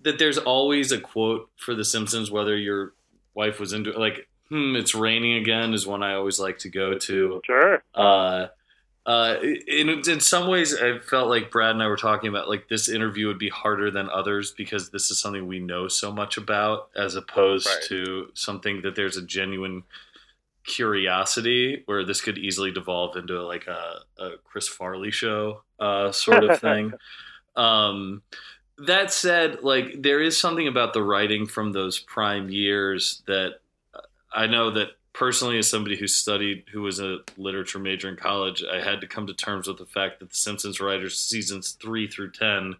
[0.02, 2.92] that there's always a quote for The Simpsons, whether your
[3.34, 3.98] wife was into it.
[3.98, 7.40] Like, hmm, it's raining again is one I always like to go to.
[7.44, 7.82] Sure.
[7.94, 8.46] Uh,
[9.08, 12.68] uh, in in some ways, I felt like Brad and I were talking about like
[12.68, 16.36] this interview would be harder than others because this is something we know so much
[16.36, 17.82] about, as opposed Right.
[17.84, 19.84] to something that there's a genuine
[20.64, 26.44] curiosity where this could easily devolve into like a, a Chris Farley show uh, sort
[26.44, 26.92] of thing.
[27.56, 28.20] um,
[28.76, 33.60] that said, like there is something about the writing from those prime years that
[34.34, 34.88] I know that
[35.18, 39.08] personally, as somebody who studied, who was a literature major in college, I had to
[39.08, 42.76] come to terms with the fact that The Simpsons writers seasons three through ten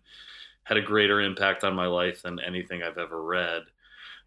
[0.62, 3.62] had a greater impact on my life than anything I've ever read.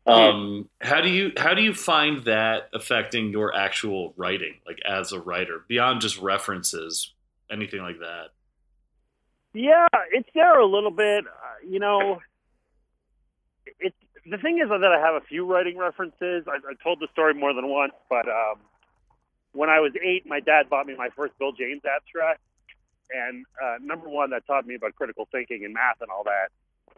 [0.06, 5.14] Um, how do you how do you find that affecting your actual writing, like as
[5.14, 7.14] a writer, beyond just references,
[7.50, 8.30] anything like that?
[9.54, 11.26] Yeah, it's there a little bit.
[11.26, 12.20] Uh, you know,
[14.26, 16.46] the thing is that I have a few writing references.
[16.48, 18.60] I, I told the story more than once, but um,
[19.54, 22.40] when I was eight, my dad bought me my first Bill James abstract,
[23.10, 26.50] and uh, number one, that taught me about critical thinking and math and all that.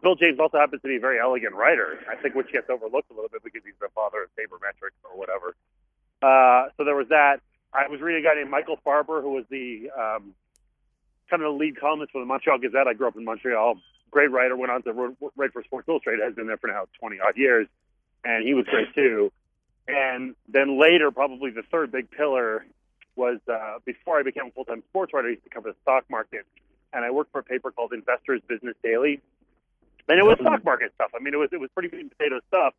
[0.01, 1.97] Bill James also happens to be a very elegant writer.
[2.12, 5.17] I think which gets overlooked a little bit because he's the father of sabermetrics or
[5.17, 5.55] whatever.
[6.21, 7.39] Uh, so there was that.
[7.73, 10.36] I was reading a guy named Michael Farber, who was the um,
[11.29, 12.88] kind of the lead columnist for the Montreal Gazette.
[12.88, 13.79] I grew up in Montreal.
[14.13, 14.56] Great writer.
[14.56, 16.23] Went on to write for Sports Illustrated.
[16.23, 17.67] Has been there for now twenty odd years,
[18.23, 19.32] and he was great too.
[19.88, 22.63] And then later, probably the third big pillar
[23.15, 25.30] was uh, before I became a full time sports writer.
[25.30, 26.45] I used to cover the stock market,
[26.93, 29.19] and I worked for a paper called Investors Business Daily,
[30.08, 31.10] and it was stock market stuff.
[31.15, 32.76] I mean, it was it was pretty meat and potato stuff.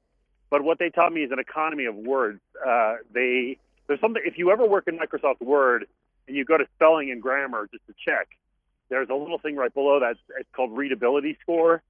[0.51, 2.41] But what they taught me is an economy of words.
[2.65, 5.89] Uh, they there's something if you ever work in Microsoft Word
[6.29, 8.29] and you go to spelling and grammar just to check,
[8.89, 10.17] there's a little thing right below that.
[10.39, 11.83] It's called readability score,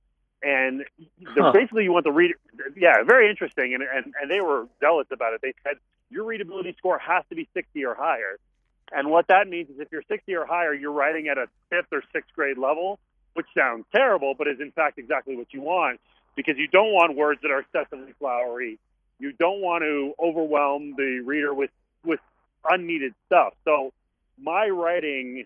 [0.43, 0.85] and
[1.27, 1.53] Huh.
[1.53, 2.35] basically you want the read.
[2.77, 5.41] Yeah, very interesting, and, and and they were zealous about it.
[5.43, 5.77] They said
[6.11, 8.39] your readability score has to be 60 or higher,
[8.93, 11.93] and what that means is if you're 60 or higher, you're writing at a fifth
[11.93, 12.99] or sixth grade level,
[13.35, 16.01] which sounds terrible, but is in fact exactly what you want
[16.37, 18.79] because you don't want words that are excessively flowery.
[19.19, 21.71] You don't want to overwhelm the reader with
[22.05, 22.21] with
[22.69, 23.55] unneeded stuff.
[23.65, 23.93] So
[24.41, 25.45] my writing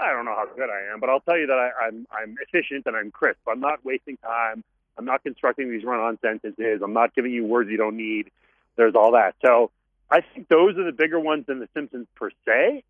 [0.00, 2.36] I don't know how good I am, but I'll tell you that I, I'm I'm
[2.40, 3.40] efficient and I'm crisp.
[3.48, 4.62] I'm not wasting time.
[4.96, 6.80] I'm not constructing these run-on sentences.
[6.82, 8.30] I'm not giving you words you don't need.
[8.76, 9.34] There's all that.
[9.44, 9.70] So
[10.10, 12.84] I think those are the bigger ones than The Simpsons per se.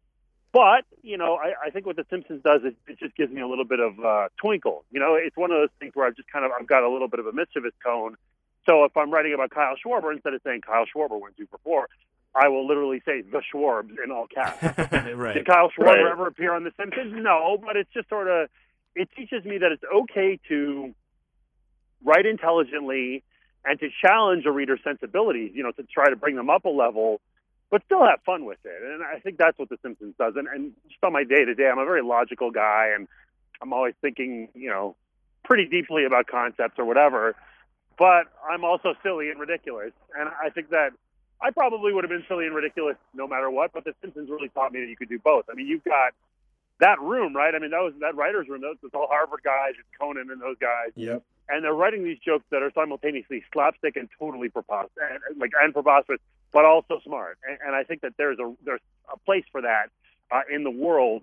[0.53, 3.41] But you know, I, I think what The Simpsons does is it just gives me
[3.41, 4.85] a little bit of uh, twinkle.
[4.91, 6.89] You know, it's one of those things where I've just kind of I've got a
[6.89, 8.17] little bit of a mischievous tone.
[8.67, 11.59] So if I'm writing about Kyle Schwarber, instead of saying Kyle Schwarber went two for
[11.65, 11.89] four,
[12.35, 14.63] I will literally say the Schwarbs in all caps.
[15.17, 15.35] right.
[15.35, 16.13] Did Kyle Schwarber Right.
[16.13, 17.13] ever appear on The Simpsons?
[17.17, 18.49] No, but it's just sort of
[18.95, 20.95] it teaches me that it's okay to
[22.05, 23.23] write intelligently
[23.65, 25.53] and to challenge a reader's sensibilities.
[25.55, 27.21] You know, to try to bring them up a level,
[27.71, 28.83] but still have fun with it.
[28.83, 30.35] And I think that's what The Simpsons does.
[30.37, 33.09] And, and just on my day to day, I'm a very logical guy, and
[33.61, 34.97] I'm always thinking, you know,
[35.45, 37.35] pretty deeply about concepts or whatever.
[37.99, 40.91] But I'm also silly and ridiculous, and I think that
[41.41, 44.49] I probably would have been silly and ridiculous no matter what, but The Simpsons really
[44.49, 45.45] taught me that you could do both.
[45.51, 46.13] I mean, you've got
[46.81, 47.55] that room, right?
[47.55, 48.61] I mean, that was that writer's room.
[48.61, 51.23] Those, those all Harvard guys, it's Conan and those guys, Yep.
[51.49, 54.93] and they're writing these jokes that are simultaneously slapstick and totally preposterous,
[55.29, 56.21] and, like and preposterous,
[56.53, 57.39] but also smart.
[57.49, 58.81] And, and I think that there's a there's
[59.13, 59.91] a place for that
[60.31, 61.23] uh, in the world.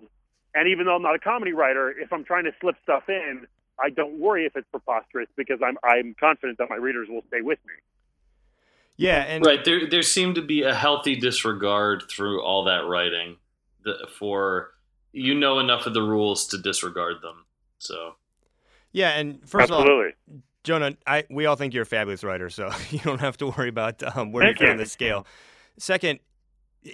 [0.54, 3.46] And even though I'm not a comedy writer, if I'm trying to slip stuff in,
[3.78, 7.40] I don't worry if it's preposterous because I'm I'm confident that my readers will stay
[7.42, 7.74] with me.
[8.96, 9.64] Yeah, and Right.
[9.64, 13.36] There there seemed to be a healthy disregard through all that writing
[14.18, 14.70] for
[15.12, 17.44] you know enough of the rules to disregard them.
[17.78, 18.14] So
[18.92, 20.10] yeah, and first of all,
[20.64, 23.68] Jonah, I we all think you're a fabulous writer, so you don't have to worry
[23.68, 24.72] about um, where Thank you're you.
[24.72, 25.26] on the scale.
[25.78, 26.20] Second,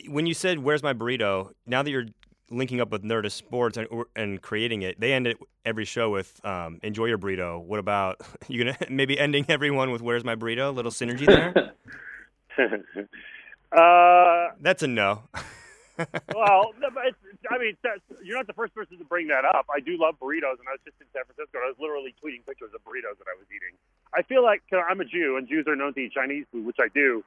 [0.08, 2.06] when you said "Where's my burrito?" Now that you're
[2.52, 5.34] linking up with Nerdist Sports and, and creating it, they end
[5.64, 8.64] every show with um, "Enjoy your burrito." What about you?
[8.64, 11.74] Gonna maybe ending everyone with "Where's my burrito?" A little synergy there.
[13.72, 15.22] uh, That's a no.
[16.34, 16.72] well,
[17.04, 17.18] it's,
[17.50, 17.76] I mean,
[18.24, 19.66] you're not the first person to bring that up.
[19.74, 21.58] I do love burritos, and I was just in San Francisco.
[21.58, 23.76] And I was literally tweeting pictures of burritos that I was eating.
[24.14, 26.78] I feel like I'm a Jew, and Jews are known to eat Chinese food, which
[26.80, 27.22] I do.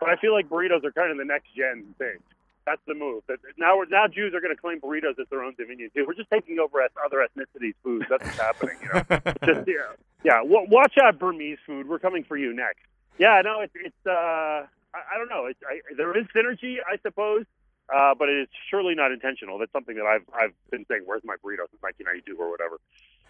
[0.00, 2.18] But I feel like burritos are kind of the next gen thing.
[2.66, 3.22] That's the move.
[3.58, 6.04] Now, we're, now Jews are going to claim burritos as their own dominion too.
[6.06, 8.06] We're just taking over as other ethnicities' foods.
[8.08, 8.76] That's what's happening.
[8.82, 9.02] You know,
[9.54, 9.74] just yeah,
[10.22, 10.42] yeah.
[10.42, 11.88] W- watch out, Burmese food.
[11.88, 12.84] We're coming for you next.
[13.18, 14.06] Yeah, no, it's it's.
[14.06, 14.66] Uh, I,
[15.14, 15.46] I don't know.
[15.46, 17.44] It's I, there is synergy, I suppose.
[17.92, 19.58] Uh, but it is surely not intentional.
[19.58, 21.02] That's something that I've I've been saying.
[21.06, 22.78] Where's my burrito since 1992 or whatever.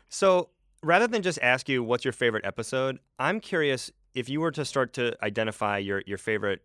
[0.09, 0.51] So
[0.83, 4.65] rather than just ask you what's your favorite episode, I'm curious if you were to
[4.65, 6.63] start to identify your your favorite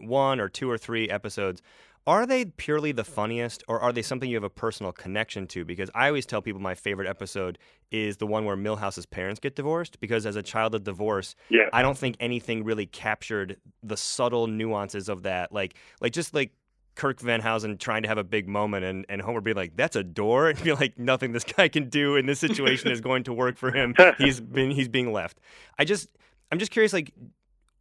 [0.00, 1.62] one or two or three episodes.
[2.06, 5.64] Are they purely the funniest, or are they something you have a personal connection to?
[5.64, 7.58] Because I always tell people my favorite episode
[7.90, 9.98] is the one where Milhouse's parents get divorced.
[10.00, 11.70] Because as a child of divorce, Yeah.
[11.72, 15.50] I don't think anything really captured the subtle nuances of that.
[15.50, 16.52] Like, like just like
[16.94, 19.96] Kirk Van Houten trying to have a big moment and, and Homer being like, that's
[19.96, 20.48] a door.
[20.50, 23.56] And be like, nothing this guy can do in this situation is going to work
[23.56, 23.94] for him.
[24.18, 25.40] He's been, he's being left.
[25.78, 26.10] I just,
[26.52, 27.14] I'm just curious, like,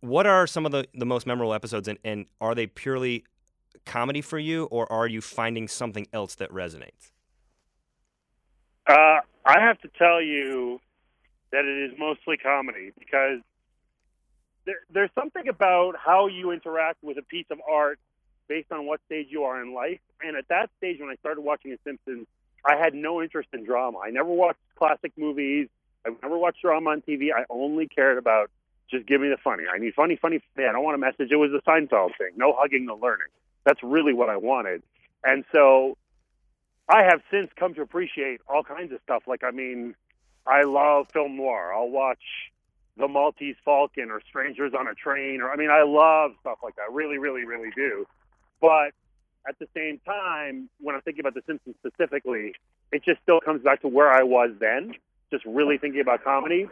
[0.04, 3.24] what are some of the, the most memorable episodes and, and are they purely
[3.86, 7.12] comedy for you or are you finding something else that resonates?
[8.86, 10.82] Uh, I have to tell you
[11.54, 13.40] that it is mostly comedy because
[14.66, 17.98] there, there's something about how you interact with a piece of art
[18.50, 20.00] based on what stage you are in life.
[20.22, 22.28] And at that stage, when I started watching The Simpsons,
[22.66, 24.00] I had no interest in drama.
[24.00, 25.70] I never watched classic movies.
[26.06, 27.30] I never watched drama on TV.
[27.34, 28.52] I only cared about
[28.94, 29.64] just give me the funny.
[29.74, 30.40] I need funny, funny.
[30.56, 30.68] funny.
[30.68, 31.32] I don't want a message.
[31.32, 32.32] It was the Seinfeld thing.
[32.38, 33.28] No hugging, no learning.
[33.66, 34.84] That's really what I wanted.
[35.24, 35.98] And so
[36.90, 39.24] I have since come to appreciate all kinds of stuff.
[39.28, 39.96] Like, I mean,
[40.46, 41.74] I love film noir.
[41.74, 42.24] I'll watch
[42.98, 46.76] The Maltese Falcon or Strangers on a Train, or I mean, I love stuff like
[46.76, 46.92] that.
[46.92, 48.06] Really, really, really do.
[48.62, 48.92] But
[49.48, 52.54] at the same time, when I'm thinking about The Simpsons specifically,
[52.92, 54.94] it just still comes back to where I was then,
[55.32, 56.68] just really thinking about comedy.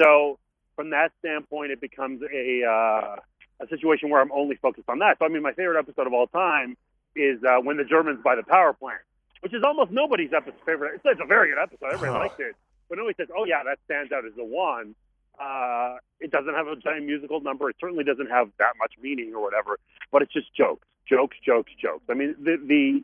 [0.00, 0.38] So
[0.76, 3.16] from that standpoint, it becomes a uh,
[3.58, 5.18] a situation where I'm only focused on that.
[5.18, 6.76] So I mean, my favorite episode of all time
[7.16, 9.00] is uh, when the Germans buy the power plant,
[9.40, 11.00] which is almost nobody's episode favorite.
[11.04, 11.86] It's, a very good episode.
[11.94, 12.20] Everybody Oh.
[12.20, 12.54] liked it,
[12.88, 14.94] but nobody says, "Oh yeah, that stands out as the one."
[15.40, 17.68] Uh, it doesn't have a giant musical number.
[17.68, 19.78] It certainly doesn't have that much meaning or whatever.
[20.10, 22.04] But it's just jokes, jokes, jokes, jokes.
[22.08, 23.02] I mean, the the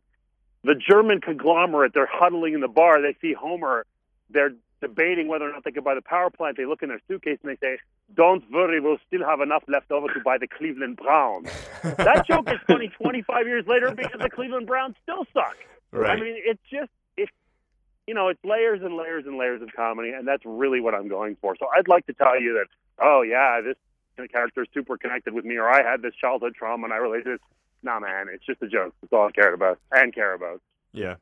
[0.64, 1.92] the German conglomerate.
[1.94, 3.02] They're huddling in the bar.
[3.02, 3.84] They see Homer.
[4.30, 6.58] They're debating whether or not they could buy the power plant.
[6.58, 7.78] They look in their suitcase and they say,
[8.14, 11.48] "Don't worry, we'll still have enough left over to buy the Cleveland Browns."
[11.82, 15.56] that joke is funny 25 years later because the Cleveland Browns still suck.
[15.94, 17.32] I mean, it's just it's
[18.06, 21.08] you know, it's layers and layers and layers of comedy, and that's really what I'm
[21.08, 21.56] going for.
[21.58, 22.66] So I'd like to tell you that,
[23.02, 23.76] oh yeah, this
[24.30, 27.24] character is super connected with me, or I had this childhood trauma and I relate
[27.24, 27.40] to this.
[27.82, 28.94] Nah, man, it's just a joke.
[29.00, 30.60] That's all I cared about and care about.
[30.92, 31.16] Yeah.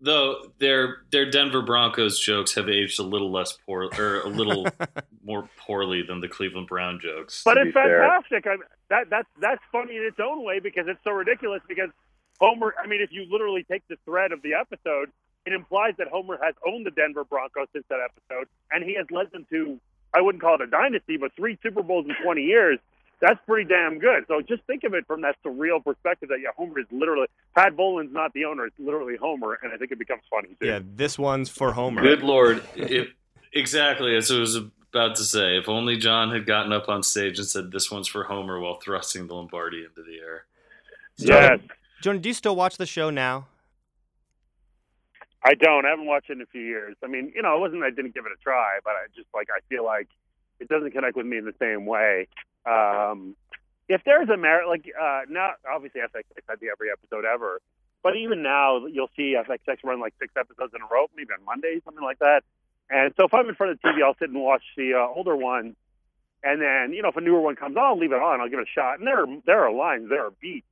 [0.00, 4.66] Though their their Denver Broncos jokes have aged a little less poor or a little
[5.24, 7.42] more poorly than the Cleveland Brown jokes.
[7.44, 8.46] But it's fantastic.
[8.46, 8.56] I,
[8.90, 11.62] that that's that's funny in its own way because it's so ridiculous.
[11.66, 11.90] Because
[12.40, 15.10] Homer, I mean, if you literally take the thread of the episode,
[15.46, 19.06] it implies that Homer has owned the Denver Broncos since that episode, and he has
[19.10, 19.80] led them to
[20.16, 22.78] I wouldn't call it a dynasty, but three Super Bowls in 20 years.
[23.20, 24.24] That's pretty damn good.
[24.28, 27.74] So just think of it from that surreal perspective that yeah, Homer is literally Pat
[27.74, 30.66] Bowlen's not the owner; it's literally Homer, and I think it becomes funny too.
[30.66, 32.02] Yeah, this one's for Homer.
[32.02, 32.62] Good lord!
[32.74, 33.08] If,
[33.54, 35.56] exactly as I was about to say.
[35.56, 38.80] If only John had gotten up on stage and said, "This one's for Homer," while
[38.80, 40.44] thrusting the Lombardi into the air.
[41.16, 41.60] Yes,
[42.02, 43.46] Jordan, do you still watch the show now?
[45.42, 45.86] I don't.
[45.86, 46.96] I haven't watched it in a few years.
[47.02, 49.06] I mean, you know, it wasn't that I didn't give it a try, but I
[49.14, 50.08] just like I feel like
[50.60, 52.26] it doesn't connect with me in the same way.
[52.66, 53.36] Um,
[53.88, 57.60] if there's a merit, like uh, now, obviously FXX had the every episode ever,
[58.02, 61.44] but even now you'll see FXX run like six episodes in a row, maybe on
[61.44, 62.42] Monday, something like that.
[62.90, 65.06] And so if I'm in front of the TV, I'll sit and watch the uh,
[65.14, 65.74] older ones,
[66.42, 68.40] and then you know if a newer one comes on, I'll leave it on.
[68.40, 68.98] I'll give it a shot.
[68.98, 70.66] And there are there are lines, there are beats,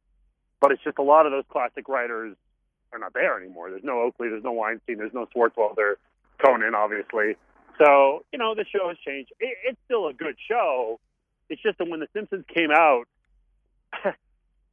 [0.60, 2.36] but it's just a lot of those classic writers
[2.92, 3.70] are not there anymore.
[3.70, 5.94] There's no Oakley, there's no Weinstein, there's no Swartzwelder,
[6.44, 7.36] Conan, obviously.
[7.78, 9.32] So you know the show has changed.
[9.40, 11.00] It, it's still a good show.
[11.48, 13.04] It's just that when The Simpsons came out,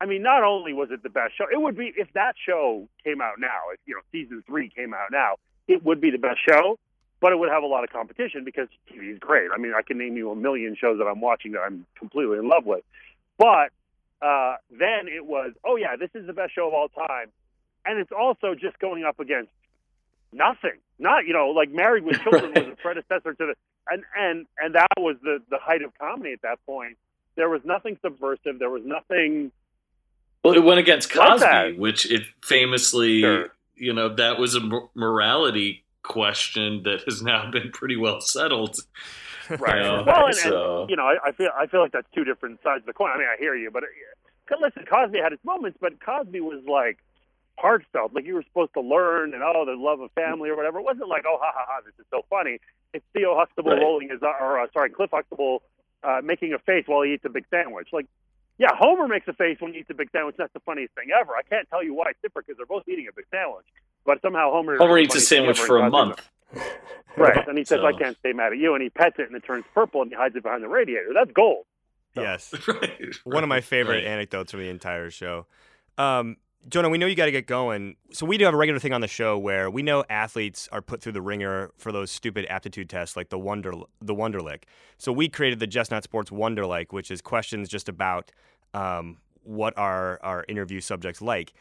[0.02, 2.88] I mean, not only was it the best show, it would be if that show
[3.04, 3.70] came out now.
[3.74, 5.36] If you know season three came out now,
[5.68, 6.80] it would be the best show.
[7.20, 9.52] But it would have a lot of competition because TV is great.
[9.54, 12.40] I mean, I can name you a million shows that I'm watching that I'm completely
[12.40, 12.84] in love with.
[13.38, 13.70] But
[14.24, 17.30] uh, then it was, oh yeah, this is the best show of all time,
[17.86, 19.52] and it's also just going up against
[20.34, 20.80] nothing.
[20.98, 23.56] Not you know, like Married with Children was a predecessor to the,
[23.90, 26.98] and and and that was the the height of comedy at that point.
[27.36, 28.60] There was nothing subversive.
[28.60, 29.52] There was nothing.
[30.44, 31.78] Well, it went against Cosby, that.
[31.78, 33.50] which it famously, Sure.
[33.76, 34.62] you know, that was a
[34.96, 38.78] morality question that has now been pretty well settled.
[39.50, 39.82] Right.
[39.82, 42.82] Well, and, and you know, I, I feel I feel like that's two different sides
[42.84, 43.12] of the coin.
[43.14, 46.64] I mean, I hear you, but uh, listen, Cosby had his moments, but Cosby was
[46.68, 46.98] like
[47.62, 50.80] heartfelt, like you were supposed to learn and oh, the love of family or whatever.
[50.80, 52.60] It wasn't like oh, ha ha ha, this is so funny.
[52.94, 53.82] It's Theo Huxtable Right.
[53.82, 55.64] rolling his or uh, sorry, Cliff Huxtable
[56.04, 57.90] uh, making a face while he eats a big sandwich.
[57.94, 58.08] Like,
[58.58, 60.36] yeah, Homer makes a face when he eats a big sandwich.
[60.38, 61.34] That's the funniest thing ever.
[61.38, 63.66] I can't tell you why it's different because they're both eating a big sandwich,
[64.06, 66.22] but somehow Homer Homer eats a sandwich for a month.
[67.18, 67.48] Right.
[67.48, 68.74] And he says, So- I can't stay mad at you.
[68.74, 71.10] And he pets it and it turns purple and he hides it behind the radiator.
[71.14, 71.66] That's gold.
[72.16, 72.54] Yes.
[72.68, 73.16] right.
[73.24, 74.06] One of my favorite Right.
[74.06, 75.46] anecdotes from the entire show.
[75.98, 76.38] Um,
[76.70, 77.96] Jonah, we know you got to get going.
[78.12, 80.82] So we do have a regular thing on the show where we know athletes are
[80.82, 84.64] put through the ringer for those stupid aptitude tests, like the Wonder the Wonderlic.
[84.98, 88.32] So we created the Just Not Sports Wonderlike, which is questions just about
[88.74, 91.54] um, what are our interview subjects like.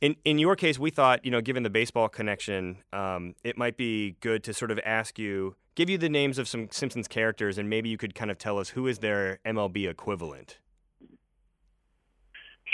[0.00, 3.76] In in your case, we thought you know, given the baseball connection, um, it might
[3.76, 7.58] be good to sort of ask you, give you the names of some Simpsons characters,
[7.58, 10.58] and maybe you could kind of tell us who is their MLB equivalent.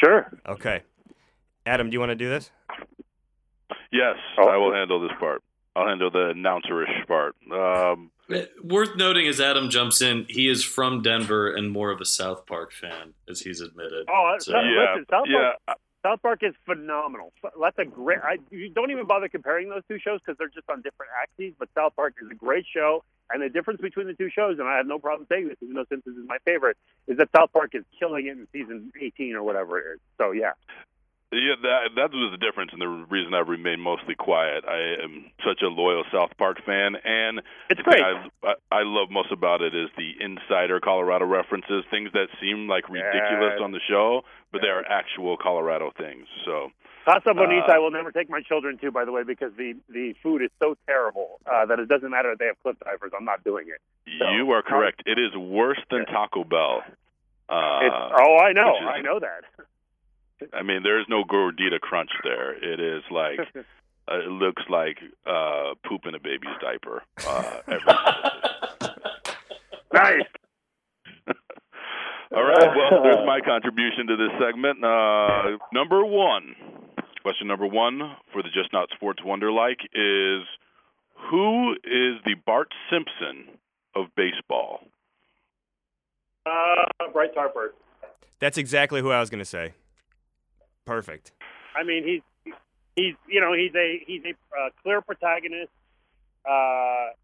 [0.02, 0.30] Sure.
[0.46, 0.82] Okay.
[1.66, 2.50] Adam, do you want to do this?
[3.92, 4.48] Yes, Oh.
[4.48, 5.42] I will handle this part.
[5.76, 7.36] I'll handle the announcerish part.
[7.50, 8.10] Um,
[8.62, 12.46] Worth noting as Adam jumps in, he is from Denver and more of a South
[12.46, 14.06] Park fan, as he's admitted.
[14.08, 15.52] Oh, So- yeah, listen, South yeah.
[15.66, 17.32] Park, South Park is phenomenal.
[17.60, 18.20] That's a great.
[18.22, 21.52] I, you don't even bother comparing those two shows because they're just on different axes.
[21.58, 24.66] But South Park is a great show, and the difference between the two shows, and
[24.68, 27.52] I have no problem saying this, even though Simpsons is my favorite, is that South
[27.52, 30.00] Park is killing it in season 18 or whatever it is.
[30.18, 30.52] So yeah,
[31.32, 34.64] Yeah, that that was the difference, and the reason I've remained mostly quiet.
[34.66, 37.40] I am such a loyal South Park fan, and
[37.70, 38.02] it's great.
[38.02, 42.66] I, I I love most about it is the insider Colorado references, things that seem
[42.66, 46.26] like ridiculous on the show, but they are actual Colorado things.
[46.44, 46.72] So
[47.04, 49.76] Casa Bonita, Uh, I will never take my children to, by the way, because the
[49.88, 53.12] the food is so terrible uh, that it doesn't matter if they have cliff divers.
[53.16, 53.80] I'm not doing it.
[54.18, 55.04] So- you are correct.
[55.06, 56.82] It is worse than Taco Bell.
[57.48, 57.54] Uh,
[58.18, 59.44] oh, I know, is- I know that.
[60.52, 62.52] I mean, there is no gordita crunch there.
[62.52, 63.40] It is like
[64.08, 67.02] uh, it looks like uh, poop in a baby's diaper.
[67.26, 67.86] Uh, every
[69.92, 70.26] nice.
[72.32, 72.76] All right.
[72.76, 74.84] Well, there's my contribution to this segment.
[74.84, 76.54] Uh, number one,
[77.22, 80.42] question number one for the Just Not Sports Wonder Like is
[81.30, 83.58] who is the Bart Simpson
[83.94, 84.80] of baseball?
[86.46, 87.74] Uh, Bryce Harper.
[88.38, 89.74] That's exactly who I was going to say.
[90.84, 91.32] Perfect.
[91.76, 92.52] I mean, he's
[92.96, 95.70] he's you know he's a he's a uh, clear protagonist.
[96.48, 97.14] Uh,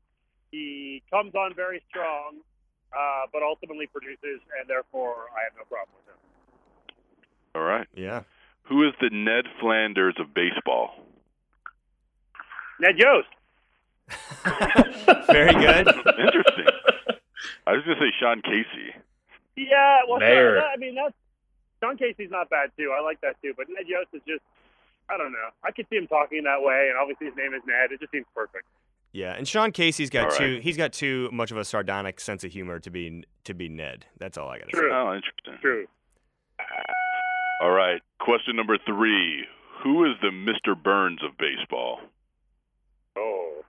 [0.51, 2.37] he comes on very strong,
[2.93, 6.21] uh, but ultimately produces, and therefore I have no problem with him.
[7.55, 7.87] All right.
[7.95, 8.23] Yeah.
[8.65, 10.91] Who is the Ned Flanders of baseball?
[12.81, 13.29] Ned Yost.
[15.27, 15.89] Very good.
[15.89, 16.67] Interesting.
[17.67, 18.95] I was going to say Sean Casey.
[19.57, 20.61] Yeah, well, Mayor.
[20.61, 21.15] I mean that's
[21.83, 22.93] Sean Casey's not bad too.
[22.97, 23.53] I like that too.
[23.57, 24.43] But Ned Yost is just,
[25.11, 25.49] I don't know.
[25.65, 27.93] I could see him talking that way, and obviously his name is Ned.
[27.93, 28.65] It just seems perfect.
[29.13, 30.39] Yeah, and Sean Casey's got All right.
[30.39, 30.61] too.
[30.63, 34.07] He's got too much of a sardonic sense of humor to be to be Ned.
[34.19, 34.81] That's all I got to say.
[34.83, 34.93] True.
[34.93, 35.55] Oh, interesting.
[35.61, 35.87] True.
[37.63, 38.01] All right.
[38.21, 39.45] Question number three.
[39.83, 40.81] Who is the Mr.
[40.81, 42.01] Burns of baseball?
[43.17, 43.63] Oh,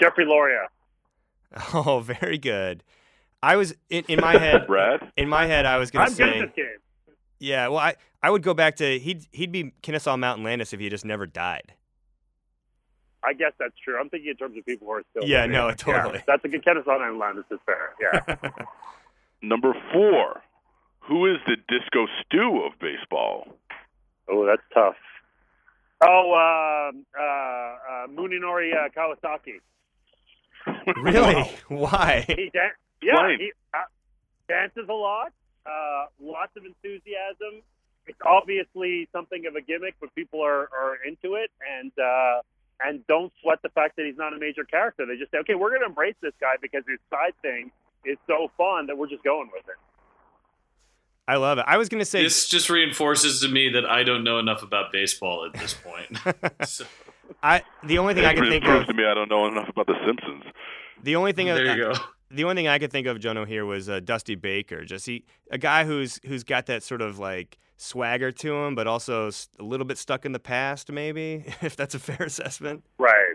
[0.00, 0.68] Jeffrey Loria.
[1.74, 2.82] Oh, very good.
[3.42, 4.66] I was in, in my head.
[4.66, 5.12] Brad?
[5.18, 6.66] In my head, I was gonna I'm good say, at this game.
[7.42, 7.68] Yeah.
[7.68, 10.88] Well, I I would go back to he'd he'd be Kennesaw Mountain Landis if he
[10.88, 11.74] just never died.
[13.24, 13.98] I guess that's true.
[14.00, 15.24] I'm thinking in terms of people who are still.
[15.28, 15.52] Yeah, living.
[15.52, 16.14] no, totally.
[16.16, 17.38] Yeah, that's a good Kennesaw Island.
[17.38, 17.90] This is fair.
[18.00, 18.50] Yeah.
[19.42, 20.42] Number four.
[21.08, 23.48] Who is the Disco Stew of baseball?
[24.30, 24.94] oh, that's tough.
[26.00, 29.60] Oh, um, uh, uh, Munenori uh, Kawasaki.
[31.02, 31.50] really?
[31.68, 32.24] Why?
[32.28, 32.70] He dan-
[33.02, 33.38] yeah, Explain.
[33.40, 33.78] he uh,
[34.48, 35.32] dances a lot.
[35.66, 37.62] Uh, lots of enthusiasm.
[38.06, 42.42] It's obviously something of a gimmick, but people are, are into it and uh,
[42.84, 45.06] and don't sweat the fact that he's not a major character.
[45.06, 47.70] They just say, okay, we're going to embrace this guy because his side thing
[48.04, 49.76] is so fun that we're just going with it.
[51.28, 51.64] I love it.
[51.68, 54.90] I was gonna say This just reinforces to me that I don't know enough about
[54.90, 56.18] baseball at this point.
[56.68, 56.84] so,
[57.42, 59.68] I the only thing I can think proves of to me I don't know enough
[59.68, 60.42] about The Simpsons.
[61.02, 61.92] the only thing there I, you go.
[62.32, 64.84] The only thing I could think of Jono here was uh, Dusty Baker.
[64.84, 68.86] Just he, a guy who's who's got that sort of like swagger to him, but
[68.86, 69.28] also
[69.58, 72.84] a little bit stuck in the past, maybe if that's a fair assessment.
[72.98, 73.34] Right.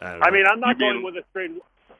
[0.00, 1.50] I, don't I mean, I'm not You mean- going with a straight.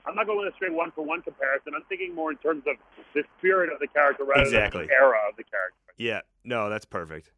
[0.05, 1.75] I'm not going with a straight one for one comparison.
[1.77, 2.75] I'm thinking more in terms of
[3.15, 4.81] the spirit of the character rather Exactly.
[4.81, 5.79] than the era of the character.
[5.97, 7.31] yeah, no, that's perfect.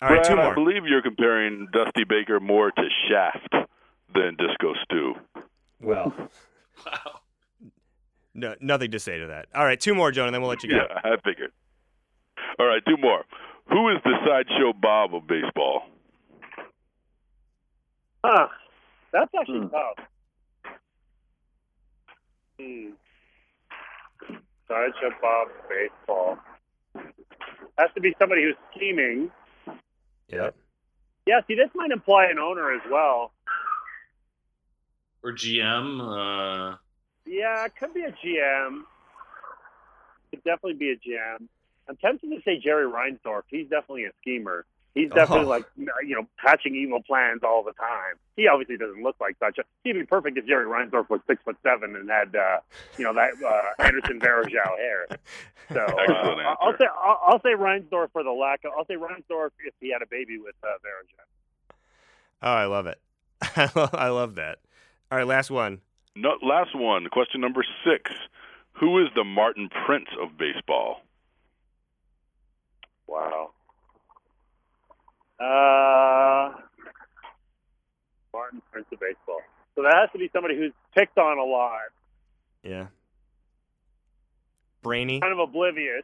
[0.00, 3.54] All right, Brad, two I believe you're comparing Dusty Baker more to Shaft
[4.14, 5.14] than Disco Stew.
[5.80, 6.14] Well,
[6.86, 7.20] Wow.
[8.34, 9.46] No, nothing to say to that.
[9.54, 10.76] All right, two more, Jonah, and then we'll let you go.
[10.76, 11.52] Yeah, I figured.
[12.58, 13.24] All right, two more.
[13.70, 15.82] Who is the sideshow Bob of baseball?
[18.24, 18.48] Huh.
[19.12, 19.68] That's actually Hmm.
[19.68, 20.06] tough.
[22.58, 22.90] Hmm.
[24.68, 26.38] Sideshow Bob baseball.
[27.78, 29.30] Has to be somebody who's scheming.
[30.28, 30.54] Yep.
[31.26, 33.32] Yeah, see, this might imply an owner as well.
[35.22, 36.00] Or GM.
[36.00, 36.76] Uh,
[37.26, 38.82] Yeah, it could be a GM.
[40.30, 41.46] Could definitely be a GM.
[41.88, 43.42] I'm tempted to say Jerry Reinsdorf.
[43.48, 44.64] He's definitely a schemer.
[44.94, 45.48] He's definitely Oh.
[45.48, 48.16] like you know hatching evil plans all the time.
[48.36, 49.58] He obviously doesn't look like such.
[49.58, 52.58] A, he'd be perfect if Jerry Reinsdorf was six foot seven and had uh,
[52.98, 55.06] you know that uh, Anderson Varejao hair.
[55.72, 58.72] So uh, Excellent I'll say I'll, I'll say Reinsdorf for the lack of.
[58.76, 61.74] I'll say Reinsdorf if he had a baby with uh, Varejao.
[62.42, 63.00] Oh, I love it.
[63.94, 64.58] I love that.
[65.10, 65.80] All right, last one.
[66.14, 68.10] No, last one, question number six.
[68.74, 71.02] Who is the Martin Prince of baseball?
[73.06, 73.50] Wow.
[75.40, 76.52] Uh,
[78.32, 79.40] Martin Prince of baseball.
[79.74, 81.80] So that has to be somebody who's picked on a lot,
[82.62, 82.86] Yeah.
[84.82, 85.20] Brainy.
[85.20, 86.02] kind of oblivious.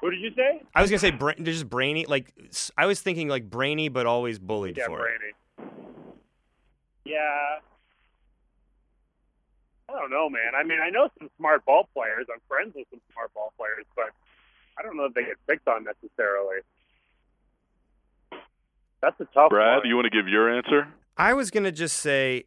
[0.00, 0.62] What did you say?
[0.74, 2.04] I was gonna say bra- just brainy.
[2.06, 2.32] Like
[2.76, 5.34] I was thinking like brainy, but always bullied Yeah, for it.
[7.04, 7.16] Brady.
[7.16, 7.58] Yeah.
[9.88, 10.54] I don't know, man.
[10.56, 12.26] I mean, I know some smart ball players.
[12.32, 14.06] I'm friends with some smart ball players, but
[14.78, 16.60] I don't know if they get picked on necessarily.
[19.02, 19.88] That's a tough Brad, one.
[19.88, 20.88] you want to give your answer?
[21.16, 22.44] I was gonna just say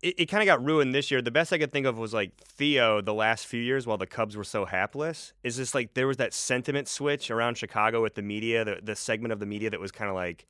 [0.00, 1.22] it, it kind of got ruined this year.
[1.22, 4.06] The best I could think of was like Theo the last few years while the
[4.06, 5.32] Cubs were so hapless.
[5.42, 8.96] Is this like there was that sentiment switch around Chicago with the media, the, the
[8.96, 10.46] segment of the media that was kind of like,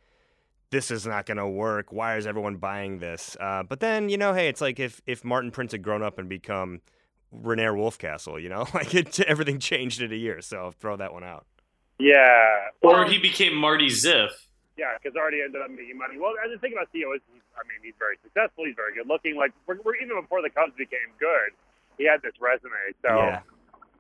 [0.72, 1.92] this is not going to work.
[1.92, 3.36] Why is everyone buying this?
[3.38, 6.18] Uh, but then, you know, hey, it's like if, if Martin Prince had grown up
[6.18, 6.80] and become
[7.30, 10.40] Rainier Wolfcastle, you know, like it, everything changed in a year.
[10.40, 11.46] So throw that one out.
[12.00, 12.72] yeah.
[12.80, 14.30] or he became Artie Ziff.
[14.76, 16.18] Yeah, because already ended up making money.
[16.18, 18.64] Well, and the thing about Theo is, he's, I mean, he's very successful.
[18.64, 19.36] He's very good looking.
[19.36, 21.52] Like, we're, we're, even before the Cubs became good,
[21.98, 22.72] he had this resume.
[23.04, 23.44] So Yeah.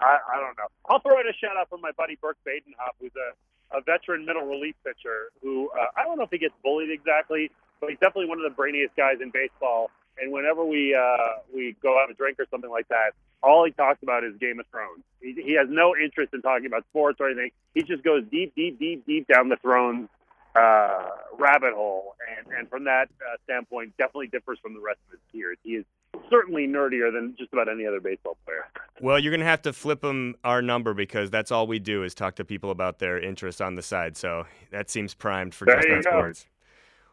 [0.00, 0.66] I, I don't know.
[0.88, 3.36] I'll throw in a shout out for my buddy Burke Badenhop, who's a,
[3.74, 5.30] a veteran middle relief pitcher.
[5.42, 7.50] Who uh, I don't know if he gets bullied exactly,
[7.80, 9.90] but he's definitely one of the brainiest guys in baseball.
[10.20, 13.12] And whenever we uh, we go out a drink or something like that,
[13.42, 15.02] all he talks about is Game of Thrones.
[15.20, 17.50] He, he has no interest in talking about sports or anything.
[17.74, 20.08] He just goes deep, deep, deep, deep down the Thrones
[20.54, 21.08] uh,
[21.38, 25.20] rabbit hole, and and from that uh, standpoint, definitely differs from the rest of his
[25.32, 25.56] peers.
[25.62, 25.84] He is
[26.30, 28.66] certainly nerdier than just about any other baseball player.
[29.00, 32.14] Well, you're gonna have to flip him our number because that's all we do is
[32.14, 34.16] talk to people about their interests on the side.
[34.16, 36.10] So that seems primed for There Just go.
[36.10, 36.46] Sports.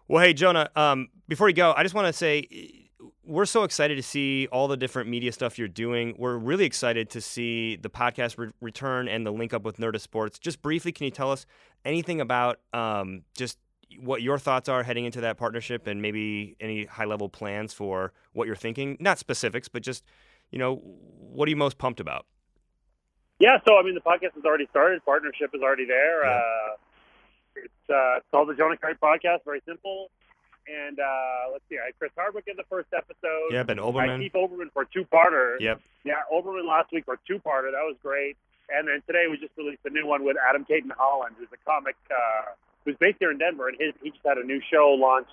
[0.07, 2.87] Well, hey, Jonah, um, before you go, I just want to say
[3.23, 6.15] we're so excited to see all the different media stuff you're doing.
[6.17, 10.01] We're really excited to see the podcast re- return and the link up with Nerdist
[10.01, 10.39] Sports.
[10.39, 11.45] Just briefly, can you tell us
[11.85, 13.59] anything about um, just
[13.97, 18.13] what your thoughts are heading into that partnership and maybe any high level plans for
[18.33, 18.97] what you're thinking?
[18.99, 20.03] Not specifics, but just,
[20.51, 22.25] you know, what are you most pumped about?
[23.39, 25.03] Yeah, so I mean, the podcast has already started.
[25.05, 26.25] Partnership is already there.
[26.25, 26.31] Yeah.
[26.31, 26.75] Uh,
[27.55, 29.39] it's uh, called the Jonah Keri Podcast.
[29.45, 30.11] Very simple.
[30.67, 33.49] And uh, let's see, I had Chris Hardwick in the first episode.
[33.51, 34.19] Yeah, Ben I Olbermann.
[34.19, 35.55] Keith Olbermann for two parter.
[35.59, 35.81] Yep.
[36.03, 37.71] Yeah, Olbermann last week for two parter.
[37.71, 38.37] That was great.
[38.69, 41.95] And then today we just released a new one with Adam Cayton-Holland, who's a comic
[42.11, 42.51] uh,
[42.89, 45.29] who's based here in Denver, and his he just had a new show launch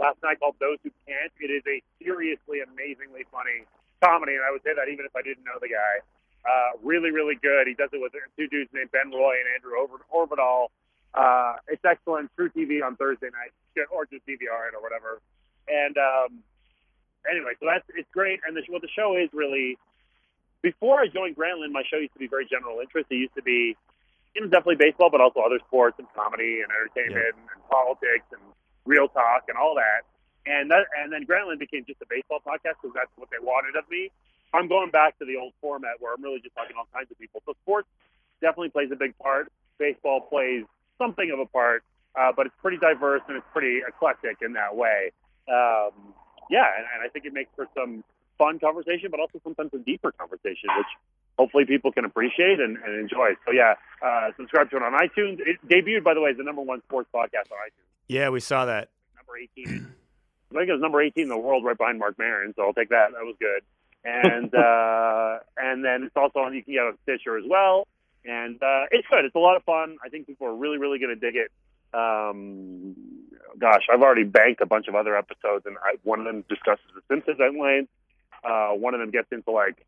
[0.00, 1.28] last night called Those Who Can't.
[1.36, 3.68] It is a seriously, amazingly funny
[4.00, 6.00] comedy, and I would say that even if I didn't know the guy.
[6.44, 7.64] Uh, really, really good.
[7.66, 10.68] He does it with two dudes named Ben Roy and Andrew Over- Orvedahl.
[11.16, 12.28] Uh, it's excellent.
[12.36, 13.52] truTV on Thursday night,
[13.88, 15.24] or just DVR it or whatever.
[15.68, 16.44] And um,
[17.24, 18.40] anyway, so that's it's great.
[18.46, 19.78] And the, what the show is really
[20.64, 23.06] before I joined Grantland, my show used to be very general interest.
[23.10, 23.76] It used to be,
[24.34, 28.26] you know, definitely baseball, but also other sports and comedy and entertainment and, and politics
[28.34, 28.42] and
[28.84, 30.02] real talk and all that.
[30.44, 33.76] And that, and then Grantland became just a baseball podcast because that's what they wanted
[33.76, 34.10] of me.
[34.52, 37.10] I'm going back to the old format where I'm really just talking to all kinds
[37.10, 37.42] of people.
[37.46, 37.88] So sports
[38.40, 39.50] definitely plays a big part.
[39.78, 40.64] Baseball plays
[40.98, 41.82] something of a part,
[42.14, 45.10] uh, but it's pretty diverse and it's pretty eclectic in that way.
[45.48, 46.14] Um,
[46.50, 48.04] yeah, and, and I think it makes for some
[48.38, 50.92] fun conversation, but also sometimes a deeper conversation, which
[51.38, 53.30] hopefully people can appreciate and, and enjoy.
[53.46, 53.74] So yeah,
[54.04, 55.40] uh, subscribe to it on iTunes.
[55.40, 57.84] It debuted, by the way, as the number one sports podcast on iTunes.
[58.08, 58.90] Yeah, we saw that.
[59.16, 59.94] Number 18.
[60.50, 62.54] I think it was number 18 in the world, right behind Marc Maron.
[62.56, 63.12] So I'll take that.
[63.12, 63.62] That was good.
[64.04, 67.86] And uh, and then it's also on you can get it on Stitcher as well.
[68.24, 69.24] And uh, it's good.
[69.24, 69.98] It's a lot of fun.
[70.04, 71.50] I think people are really, really going to dig it.
[71.92, 72.96] Um,
[73.58, 76.84] gosh, I've already banked a bunch of other episodes, and I, one of them discusses
[76.94, 77.90] the Simpsons at length.
[78.42, 79.84] Uh, one of them gets into like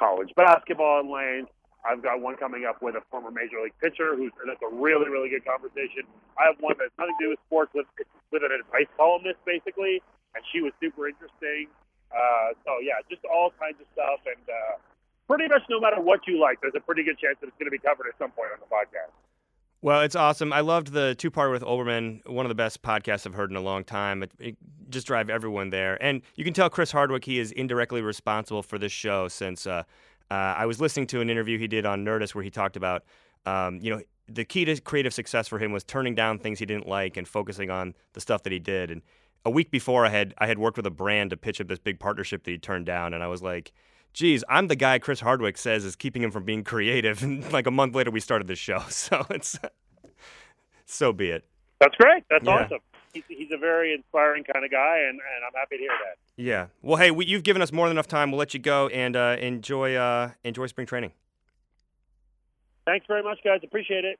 [0.00, 1.52] college basketball at length.
[1.84, 5.08] I've got one coming up with a former major league pitcher who's that's a really,
[5.08, 6.08] really good conversation.
[6.40, 7.88] I have one that's nothing to do with sports with
[8.32, 10.00] with an advice columnist basically,
[10.34, 11.68] and she was super interesting.
[12.12, 14.76] Uh, so yeah, just all kinds of stuff, and uh,
[15.28, 17.70] pretty much no matter what you like, there's a pretty good chance that it's going
[17.70, 19.14] to be covered at some point on the podcast.
[19.82, 20.52] Well, it's awesome.
[20.52, 23.56] I loved the two part with Olbermann, one of the best podcasts I've heard in
[23.56, 24.22] a long time.
[24.22, 24.56] It, it
[24.90, 26.02] just drive everyone there.
[26.02, 29.84] And you can tell Chris Hardwick he is indirectly responsible for this show since uh,
[30.30, 33.04] uh, I was listening to an interview he did on Nerdist where he talked about,
[33.46, 36.66] um, you know, the key to creative success for him was turning down things he
[36.66, 38.90] didn't like and focusing on the stuff that he did.
[38.90, 39.00] And
[39.46, 41.78] a week before, I had I had worked with a brand to pitch up this
[41.78, 43.72] big partnership that he turned down, and I was like,
[44.12, 47.22] geez, I'm the guy Chris Hardwick says is keeping him from being creative.
[47.30, 48.80] And like a month later, we started the show.
[48.90, 49.58] So it's
[50.86, 51.44] so be it.
[51.80, 52.24] That's great.
[52.30, 52.64] That's Yeah.
[52.64, 52.78] awesome.
[53.12, 56.16] He's, he's a very inspiring kind of guy, and, and I'm happy to hear that.
[56.36, 56.66] Yeah.
[56.80, 58.30] Well, hey, we, you've given us more than enough time.
[58.30, 61.10] We'll let you go and uh, enjoy uh, enjoy spring training.
[62.86, 63.60] Thanks very much, guys.
[63.64, 64.18] Appreciate it.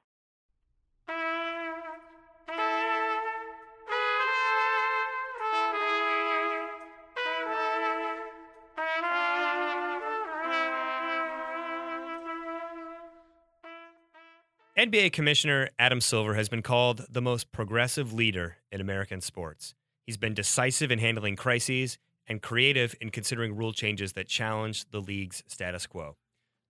[14.80, 19.74] NBA Commissioner Adam Silver has been called the most progressive leader in American sports.
[20.06, 25.00] He's been decisive in handling crises and creative in considering rule changes that challenge the
[25.00, 26.16] league's status quo.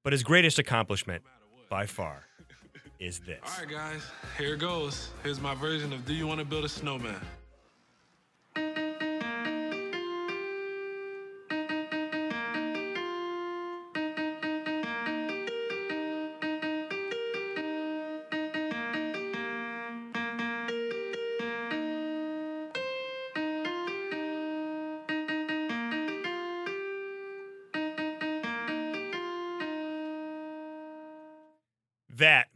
[0.03, 1.23] But his greatest accomplishment,
[1.71, 2.25] by far,
[2.99, 3.39] is this.
[3.45, 4.03] All right, guys,
[4.37, 5.11] here goes.
[5.23, 7.15] Here's my version of Do You Want to Build a Snowman?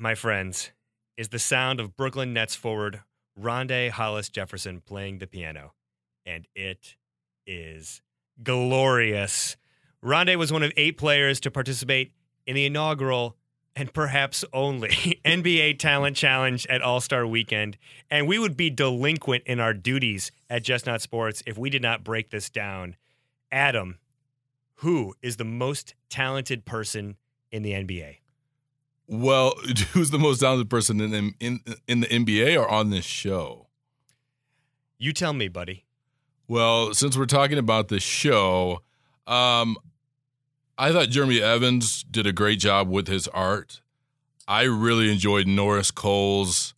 [0.05, 0.71] My friends,
[1.17, 3.01] is the sound of Brooklyn Nets forward
[3.41, 5.73] Rondae Hollis Jefferson playing the piano.
[6.27, 6.97] And it
[7.47, 8.03] is
[8.43, 9.57] glorious.
[10.05, 12.13] Rondae was one of eight players to participate
[12.47, 13.39] in the inaugural
[13.75, 14.89] and perhaps only
[15.25, 17.79] NBA Talent Challenge at All Star Weekend.
[18.11, 21.81] And we would be delinquent in our duties at Just Not Sports if we did
[21.81, 22.97] not break this down.
[23.51, 23.97] Adam,
[24.75, 27.17] who is the most talented person
[27.51, 28.17] in the NBA?
[29.07, 29.55] Well,
[29.93, 33.69] who's the most talented person in the, in in the NBA or on this show?
[34.99, 35.85] You tell me, buddy.
[36.47, 38.83] Well, since we're talking about the show,
[39.27, 39.77] um,
[40.77, 43.81] I thought Jeremy Evans did a great job with his art.
[44.47, 46.75] I really enjoyed Norris Cole's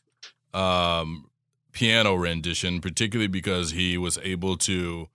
[0.55, 1.31] um,
[1.73, 5.09] piano rendition, particularly because he was able to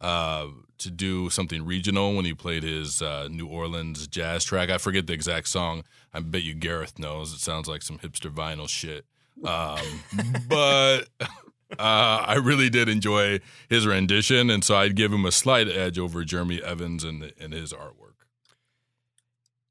[0.00, 0.48] uh,
[0.78, 4.70] to do something regional when he played his uh, New Orleans jazz track.
[4.70, 5.84] I forget the exact song.
[6.12, 7.32] I bet you Gareth knows.
[7.32, 9.04] It sounds like some hipster vinyl shit.
[9.44, 10.02] Um,
[10.48, 11.08] but
[11.78, 15.98] uh, I really did enjoy his rendition, and so I'd give him a slight edge
[15.98, 18.14] over Jeremy Evans and and his artwork.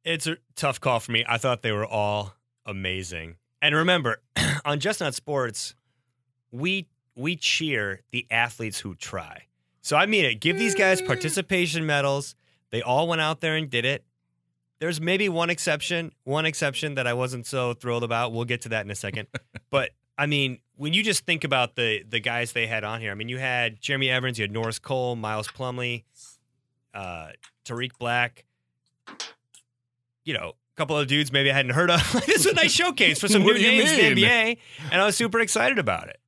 [0.04, 1.24] It's a tough call for me.
[1.28, 2.36] I thought they were all
[2.66, 3.38] amazing.
[3.62, 4.22] And remember,
[4.66, 5.76] on Just Not Sports,
[6.51, 9.43] we we cheer the athletes who try.
[9.84, 10.40] So I mean it.
[10.40, 12.36] Give these guys participation medals.
[12.72, 14.04] They all went out there and did it.
[14.80, 18.32] There's maybe one exception, one exception that I wasn't so thrilled about.
[18.32, 19.28] We'll get to that in a second.
[19.70, 23.12] but I mean, when you just think about the the guys they had on here,
[23.12, 26.04] I mean, you had Jeremy Evans, you had Norris Cole, Miles Plumlee,
[26.94, 27.30] uh,
[27.66, 28.46] Tarik Black,
[30.24, 32.02] you know, a couple of dudes maybe I hadn't heard of.
[32.26, 34.24] this is a nice showcase for some new names in the?
[34.24, 34.58] NBA,
[34.92, 36.20] and I was super excited about it.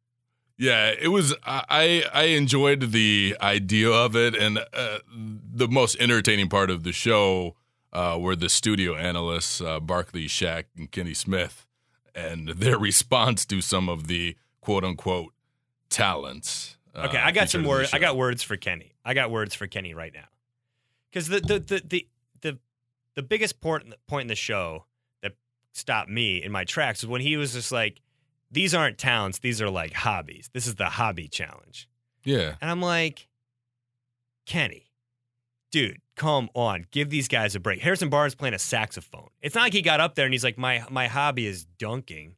[0.57, 1.33] Yeah, it was.
[1.43, 6.93] I I enjoyed the idea of it, and uh, the most entertaining part of the
[6.93, 7.55] show
[7.91, 11.65] uh, were the studio analysts, uh, Barkley, Shaq, and Kenny Smith,
[12.13, 15.33] and their response to some of the quote unquote
[15.89, 16.77] talents.
[16.95, 17.93] uh, Okay, I got some words.
[17.93, 18.93] I got words for Kenny.
[19.03, 20.27] I got words for Kenny right now.
[21.11, 22.07] Because the the, the the
[22.41, 22.59] the
[23.15, 24.85] the biggest point point in the show
[25.21, 25.33] that
[25.73, 28.01] stopped me in my tracks was when he was just like,
[28.51, 29.39] "These aren't talents.
[29.39, 30.49] These are like hobbies.
[30.53, 31.87] This is the hobby challenge."
[32.23, 33.27] Yeah, And I'm like,
[34.45, 34.91] Kenny,
[35.71, 37.81] dude, come on, give these guys a break.
[37.81, 39.29] Harrison Barnes playing a saxophone.
[39.41, 42.35] It's not like he got up there and he's like, my my hobby is dunking,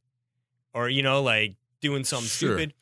[0.73, 2.57] or you know, like doing something Sure.
[2.57, 2.73] stupid.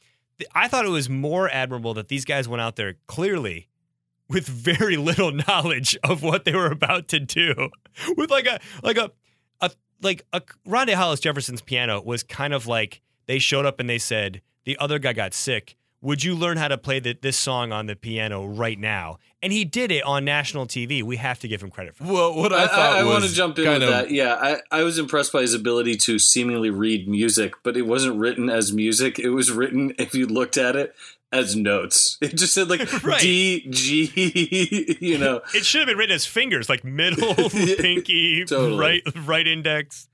[0.54, 3.70] I thought it was more admirable that these guys went out there clearly
[4.28, 7.70] with very little knowledge of what they were about to do,
[8.18, 9.12] with like a like a
[9.62, 9.72] a
[10.02, 13.98] like a Rondae Hollis Jefferson's piano was kind of like they showed up and they
[13.98, 15.76] said the other guy got sick.
[16.02, 19.18] Would you learn how to play the, this song on the piano right now?
[19.42, 21.02] And he did it on national TV.
[21.02, 22.14] We have to give him credit for that.
[22.14, 24.12] Well, what I, I, thought I, was want to jump in with of, that.
[24.12, 28.20] Yeah, I, I was impressed by his ability to seemingly read music, but it wasn't
[28.20, 29.18] written as music.
[29.18, 30.94] It was written, if you looked at it,
[31.32, 32.18] as notes.
[32.22, 33.22] It just said like Right.
[33.22, 35.42] D, G, you know.
[35.56, 38.80] It should have been written as fingers, like middle, pinky, Totally.
[38.80, 40.08] right, right index.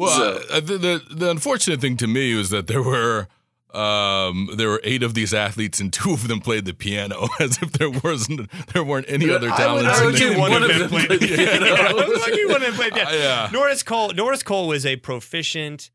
[0.00, 3.28] Well, So- uh, the, the the unfortunate thing to me was that there were
[3.74, 7.58] um, there were eight of these athletes, and two of them played the piano, as
[7.62, 10.00] if there wasn't there weren't any other I would talents.
[10.00, 11.66] argue the- one of them played played the piano.
[11.76, 13.10] Yeah, lucky one of them played piano.
[13.10, 13.48] Uh, yeah.
[13.52, 14.12] Norris Cole.
[14.12, 15.90] Norris Cole was a proficient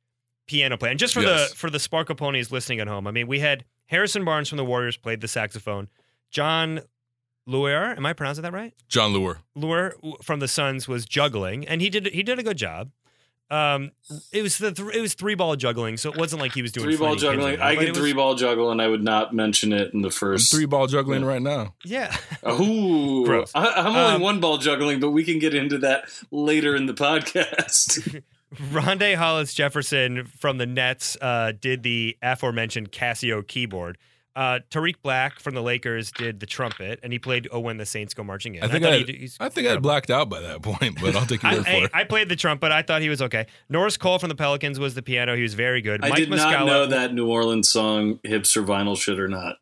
[0.47, 0.91] piano player.
[0.91, 1.49] And just for Yes.
[1.51, 4.57] the for the Sparkle ponies listening at home, I mean, we had Harrison Barnes from
[4.57, 5.89] the Warriors played the saxophone.
[6.31, 6.81] Jon
[7.47, 8.73] Leuer, am I pronouncing that right?
[8.87, 9.37] Jon Leuer.
[9.57, 9.93] Leuer
[10.23, 12.91] from the Suns was juggling, and he did he did a good job.
[13.51, 13.91] Um,
[14.33, 16.71] it was the th- it was three ball juggling, so it wasn't like he was
[16.71, 17.61] doing Three ball Freddie Ginsburg, juggling.
[17.61, 20.09] I but could was- three ball juggle, and I would not mention it in the
[20.09, 20.51] first.
[20.51, 21.75] Three ball juggling right now.
[21.83, 22.15] Yeah,
[22.49, 23.51] Ooh, Gross.
[23.53, 26.87] I, I'm only Um, one ball juggling, but we can get into that later in
[26.87, 28.21] the podcast.
[28.71, 33.97] Rondae Hollis Jefferson from the Nets uh, did the aforementioned Casio keyboard.
[34.35, 37.85] Uh, Tarik Black from the Lakers did the trumpet, and he played "Oh When the
[37.85, 40.41] Saints Go Marching In." I think thought I, he I think I blacked out by
[40.41, 41.91] that point, but I'll take your word hey, for it.
[41.93, 42.71] I played the trumpet.
[42.71, 43.45] I thought he was okay.
[43.69, 45.35] Norris Cole from the Pelicans was the piano.
[45.35, 46.03] He was very good.
[46.03, 49.55] I Mike did not know that New Orleans song "Hipster Vinyl" shit or not.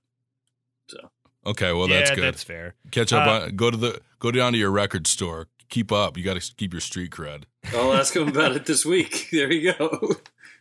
[0.87, 0.97] So
[1.45, 2.23] Okay, well yeah, that's good.
[2.23, 2.75] that's fair.
[2.91, 5.47] Catch up Uh, on go to the go down to your record store.
[5.69, 6.17] Keep up.
[6.17, 7.43] You got to keep your street cred.
[7.73, 9.29] I'll ask him about it this week.
[9.31, 10.15] There you go.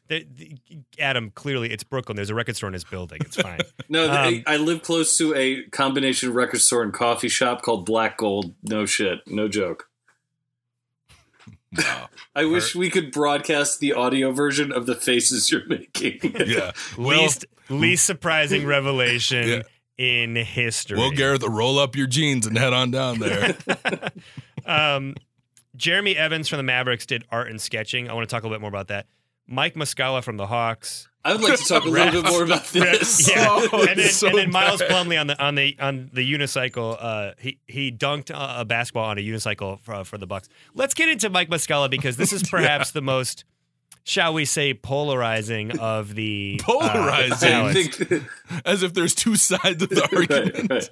[0.08, 0.58] The- the-
[0.98, 2.16] Adam, clearly it's Brooklyn.
[2.16, 3.18] There's a record store in his building.
[3.24, 3.60] It's fine.
[3.88, 7.84] No, Um, they, I live close to a combination record store and coffee shop called
[7.84, 8.54] Black Gold.
[8.62, 9.88] No shit, no joke.
[11.76, 12.08] Wow.
[12.34, 16.20] I wish we could broadcast the audio version of the faces you're making.
[16.46, 16.72] yeah.
[16.98, 19.62] Well, least least surprising revelation Yeah.
[19.96, 20.98] in history.
[20.98, 23.56] well, Gareth, roll up your jeans and head on down there.
[24.66, 25.14] Um,
[25.76, 28.08] Jeremy Evans from the Mavericks did art and sketching.
[28.10, 29.06] I want to talk a little bit more about that.
[29.46, 31.08] Mike Muscala from the Hawks.
[31.24, 33.30] I would like to talk a little bit more about this.
[33.30, 34.82] Yeah, Oh, and then, so and then Miles.
[34.82, 36.96] Plumlee on the on the on the unicycle.
[36.98, 40.48] Uh, he he dunked a, a basketball on a unicycle for, for the Bucks.
[40.74, 43.44] Let's get into Mike Muscala because this is perhaps the most,
[44.04, 47.48] shall we say, polarizing of the uh, Polarizing?
[47.48, 47.96] I ballots.
[47.96, 48.22] think that-
[48.66, 50.70] As if there's two sides of the argument.
[50.70, 50.88] right,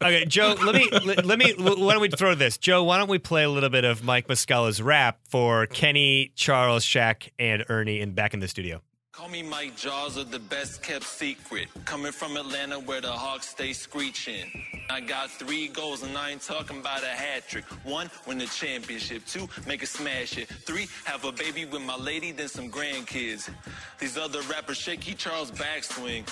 [0.00, 0.16] right.
[0.20, 2.56] Okay, Joe, let me let, let me why don't we throw this?
[2.58, 6.84] Joe, why don't we play a little bit of Mike Muscala's rap for Kenny, Charles,
[6.84, 8.80] Shaq, and Ernie and back in the studio?
[9.12, 11.68] Call me Mike Jaws or the best kept secret.
[11.84, 14.46] Coming from Atlanta where the Hawks stay screeching.
[14.88, 17.64] I got three goals and I ain't talking about a hat trick.
[17.84, 19.26] One, win the championship.
[19.26, 20.48] Two, make a smash it.
[20.48, 23.50] Three, have a baby with my lady, then some grandkids.
[23.98, 26.26] These other rappers shaky Charles backswing.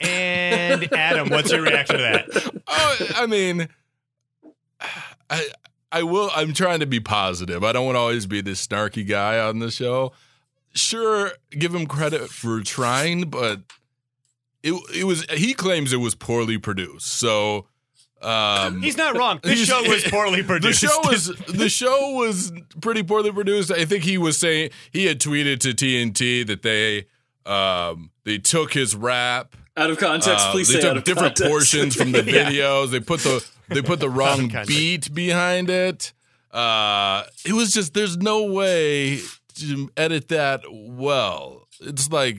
[0.00, 2.52] And Adam, what's your reaction to that?
[2.74, 3.68] Oh, I mean,
[5.30, 5.46] I
[5.92, 6.30] I will.
[6.34, 7.62] I'm trying to be positive.
[7.62, 10.12] I don't want to always be this snarky guy on the show.
[10.74, 13.60] Sure, give him credit for trying, but
[14.62, 15.24] it it was.
[15.30, 17.06] He claims it was poorly produced.
[17.08, 17.66] So
[18.22, 19.40] um, He's not wrong.
[19.42, 20.80] This He's- show was poorly produced.
[20.80, 23.70] The show was the show was pretty poorly produced.
[23.70, 27.06] I think he was saying he had tweeted to TNT that they
[27.44, 29.56] um, they took his rap.
[29.76, 31.50] Out of context, uh, please they say out took of different context.
[31.50, 32.50] portions from the Yeah.
[32.50, 32.90] videos.
[32.90, 36.12] They put the they put the wrong beat behind it.
[36.50, 39.18] Uh, it was just there's no way
[39.68, 41.68] to edit that well.
[41.80, 42.38] It's like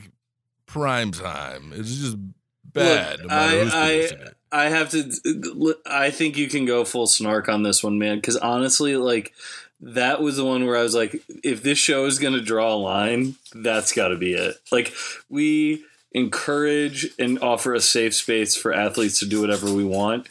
[0.66, 1.72] prime time.
[1.76, 2.18] It's just
[2.64, 3.20] bad.
[3.20, 4.10] Look, no I, I.
[4.52, 5.76] I have to.
[5.86, 8.18] I think you can go full snark on this one, man.
[8.18, 9.34] Because honestly, like
[9.82, 12.74] that was the one where I was like, if this show is going to draw
[12.74, 14.56] a line, that's got to be it.
[14.72, 14.94] Like
[15.30, 20.28] we encourage and offer a safe space for athletes to do whatever we want.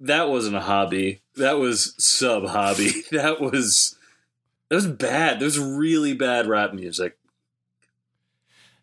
[0.00, 1.20] That wasn't a hobby.
[1.36, 2.92] That was sub hobby.
[3.10, 3.96] That was
[4.72, 5.38] that was bad.
[5.38, 7.18] That was really bad rap music.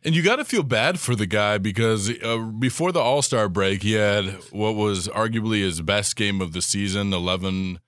[0.04, 3.50] And you got to feel bad for the guy because uh, before the All Star
[3.50, 7.80] break, he had what was arguably his best game of the season 11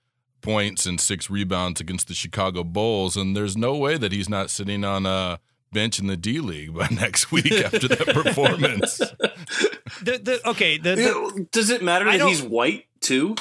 [0.42, 3.16] points and six rebounds against the Chicago Bulls.
[3.16, 5.40] And there's no way that he's not sitting on a
[5.72, 8.98] bench in the D League by next week after that performance.
[10.02, 10.80] the, the, okay.
[10.80, 13.36] The, the, Does it matter that he's white too?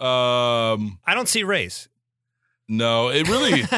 [0.00, 1.88] Um, I don't see race.
[2.68, 3.62] No, it really.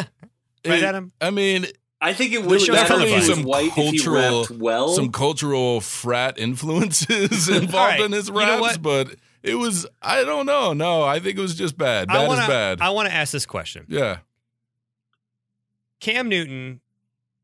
[0.67, 1.13] Right, it- Adam?
[1.21, 1.67] I mean,
[2.01, 3.17] I think it would show's matter if he colorblind.
[3.17, 4.89] was some white if he cultural, well.
[4.89, 9.15] some cultural frat influences involved right, in his you know raps, but
[9.45, 10.73] it was I don't know.
[10.73, 12.09] No, I think it was just bad.
[12.09, 12.81] Bad I wanna, is bad.
[12.81, 13.87] I want to ask this question.
[13.89, 14.19] yeah.
[16.01, 16.81] Cam Newton,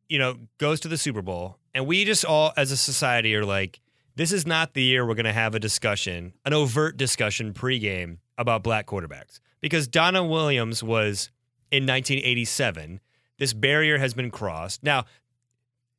[0.09, 3.45] you know, goes to the Super Bowl, and we just all, as a society, are
[3.45, 3.80] like,
[4.16, 8.18] this is not the year we're going to have a discussion, an overt discussion pregame
[8.36, 9.40] about black quarterbacks.
[9.62, 11.30] Because Doug Williams was
[11.70, 13.00] in 1987.
[13.38, 14.82] This barrier has been crossed.
[14.82, 15.06] Now,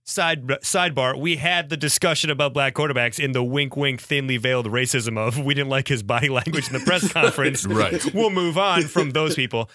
[0.03, 4.67] side sidebar, we had the discussion about black quarterbacks in the wink, wink, thinly veiled
[4.67, 7.65] racism of we didn't like his body language in the press conference.
[7.65, 8.13] Right.
[8.13, 9.69] We'll move on from those people.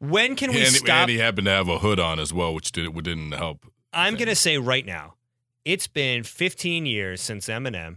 [0.00, 0.88] When can we and, stop?
[0.88, 3.66] and he happened to have a hood on as well, which did, didn't help.
[3.92, 5.14] I'm going to say right now,
[5.64, 7.96] it's been 15 years since Eminem.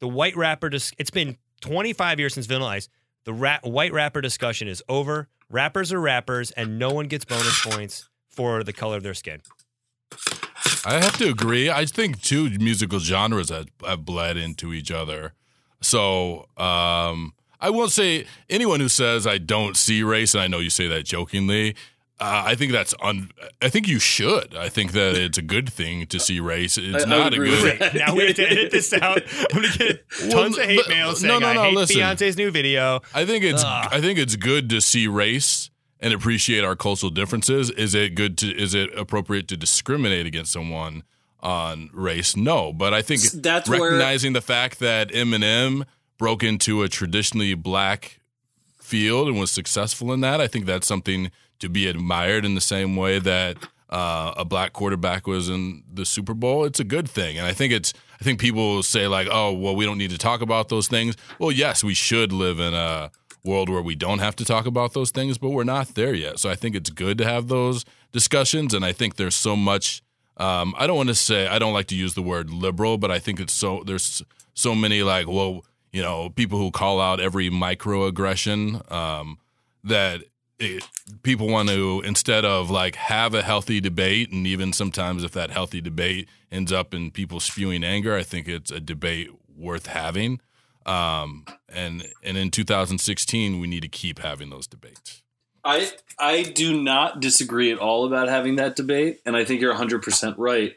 [0.00, 2.88] The white rapper, dis- it's been 25 years since Vanilla Ice.
[3.24, 5.28] The ra- white rapper discussion is over.
[5.50, 9.40] Rappers are rappers, and no one gets bonus points for the color of their skin.
[10.86, 11.70] I have to agree.
[11.70, 15.32] I think two musical genres have, have bled into each other.
[15.80, 20.58] So um, I won't say anyone who says I don't see race, and I know
[20.58, 21.76] you say that jokingly.
[22.20, 23.30] Uh, I think that's un.
[23.60, 24.54] I think you should.
[24.54, 26.78] I think that it's a good thing to see race.
[26.78, 27.80] It's I- I not a good.
[27.80, 27.94] that.
[27.94, 29.22] now we have to edit this out.
[29.52, 31.96] I'm going to get tons of hate Well, mail saying no, no, I hate listen.
[31.96, 33.00] Beyonce's new video.
[33.12, 33.88] I think it's Ugh.
[33.90, 37.70] I think it's good to see race and appreciate our cultural differences.
[37.70, 41.02] Is it good to is it appropriate to discriminate against someone
[41.40, 42.36] on race?
[42.36, 45.84] No, but I think That's where- recognizing the fact that Eminem
[46.16, 48.20] broke into a traditionally black
[48.80, 52.60] field and was successful in that, I think that's something to be admired in the
[52.60, 53.56] same way that
[53.90, 56.64] uh, a black quarterback was in the Super Bowl.
[56.64, 57.92] It's a good thing, and I think it's.
[58.20, 61.16] I think people say like, "Oh, well, we don't need to talk about those things."
[61.38, 63.10] Well, yes, we should live in a
[63.44, 66.38] world where we don't have to talk about those things, but we're not there yet.
[66.38, 70.02] So I think it's good to have those discussions, and I think there's so much.
[70.38, 73.10] Um, I don't want to say I don't like to use the word liberal, but
[73.10, 74.22] I think it's so there's
[74.54, 79.38] so many like well, you know, people who call out every microaggression um,
[79.84, 80.24] that
[80.58, 80.84] it,
[81.22, 85.50] people want to instead of like have a healthy debate, and even sometimes if that
[85.50, 90.40] healthy debate ends up in people spewing anger, I think it's a debate worth having.
[90.86, 95.22] Um, and and in 2016, we need to keep having those debates.
[95.64, 99.70] I I do not disagree at all about having that debate, and I think you're
[99.70, 100.76] 100 percent right.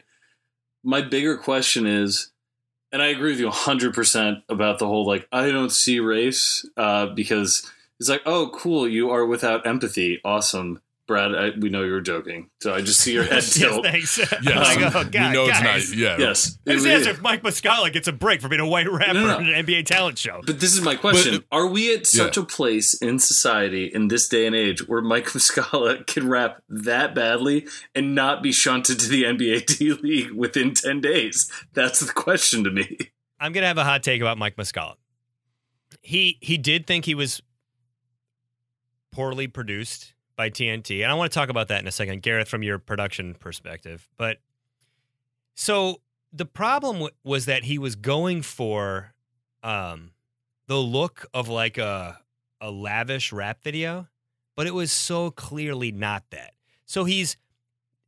[0.82, 2.30] My bigger question is,
[2.90, 6.66] and I agree with you 100 percent about the whole like I don't see race
[6.76, 7.70] uh, because
[8.00, 12.50] it's like oh cool you are without empathy awesome Brad, I, we know you're joking,
[12.60, 13.82] so I just see your head Yes, tilt.
[13.82, 14.18] thanks.
[14.42, 15.96] Yes, Like, oh, we God, know it's not.
[15.96, 19.14] Yeah, Yes, His It- if Mike Muscala gets a break for being a white rapper
[19.14, 20.42] No, no, in an NBA talent show.
[20.44, 22.42] But this is my question: But- Are we at such Yeah.
[22.42, 27.14] a place in society in this day and age where Mike Muscala can rap that
[27.14, 31.50] badly and not be shunted to the NBA D League within ten days?
[31.72, 32.98] That's the question to me.
[33.40, 34.96] I'm gonna have a hot take about Mike Muscala.
[36.02, 37.40] He he did think he was
[39.18, 42.48] poorly produced by TNT, and I want to talk about that in a second, Gareth,
[42.48, 44.08] from your production perspective.
[44.16, 44.38] But
[45.56, 46.02] so
[46.32, 49.12] the problem w- was that he was going for
[49.64, 50.12] um,
[50.68, 52.20] the look of like a
[52.60, 54.06] a lavish rap video,
[54.54, 56.52] but it was so clearly not that.
[56.86, 57.36] So he's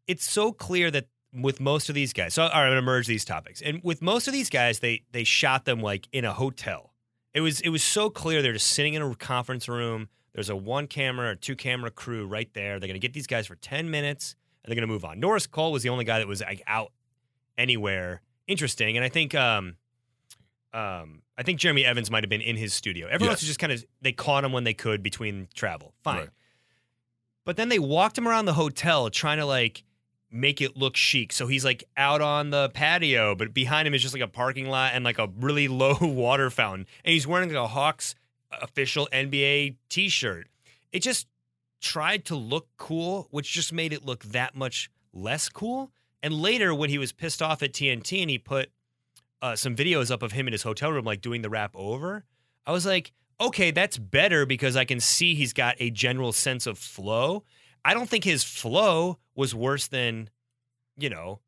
[0.06, 3.60] it's so clear that with most of these guys, so I'm gonna merge these topics.
[3.60, 6.94] And with most of these guys, they they shot them like in a hotel.
[7.34, 10.08] It was it was so clear they're just sitting in a conference room.
[10.32, 12.78] There's a one camera or two camera crew right there.
[12.78, 15.20] They're gonna get these guys for ten minutes and they're gonna move on.
[15.20, 16.92] Norris Cole was the only guy that was like out
[17.58, 19.76] anywhere interesting, and I think um
[20.72, 23.08] um I think Jeremy Evans might have been in his studio.
[23.08, 25.94] Everyone else was just kind of they caught him when they could between travel.
[26.02, 26.18] Fine.
[26.18, 26.28] Right.
[27.44, 29.82] But then they walked him around the hotel trying to like
[30.30, 31.32] make it look chic.
[31.32, 34.68] So he's like out on the patio, but behind him is just like a parking
[34.68, 36.86] lot and like a really low water fountain.
[37.04, 38.14] And he's wearing like a Hawks
[38.52, 40.48] official NBA t shirt.
[40.92, 41.26] It just
[41.80, 45.90] tried to look cool, which just made it look that much less cool.
[46.22, 48.70] And later, when he was pissed off at TNT and he put
[49.40, 52.24] uh, some videos up of him in his hotel room, like doing the rap over,
[52.66, 56.66] I was like, okay, that's better because I can see he's got a general sense
[56.66, 57.44] of flow.
[57.84, 60.28] I don't think his flow was worse than,
[60.98, 61.40] you know,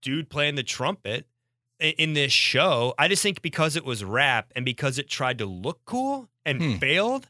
[0.00, 1.26] dude playing the trumpet
[1.80, 2.94] in this show.
[2.98, 6.60] I just think because it was rap and because it tried to look cool and
[6.62, 6.74] Hmm.
[6.78, 7.28] failed,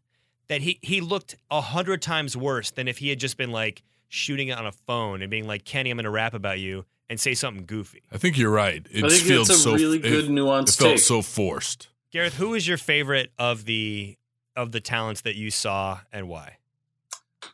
[0.49, 3.83] that he he looked a hundred times worse than if he had just been like
[4.09, 7.19] shooting it on a phone and being like, Kenny, I'm gonna rap about you and
[7.19, 8.03] say something goofy.
[8.13, 8.87] I think you're right.
[8.91, 10.99] It I think feels it's a so really it- good It nuanced felt take.
[11.01, 11.89] so forced.
[12.13, 14.17] Gareth, who is your favorite of the
[14.55, 16.59] of the talents that you saw and why?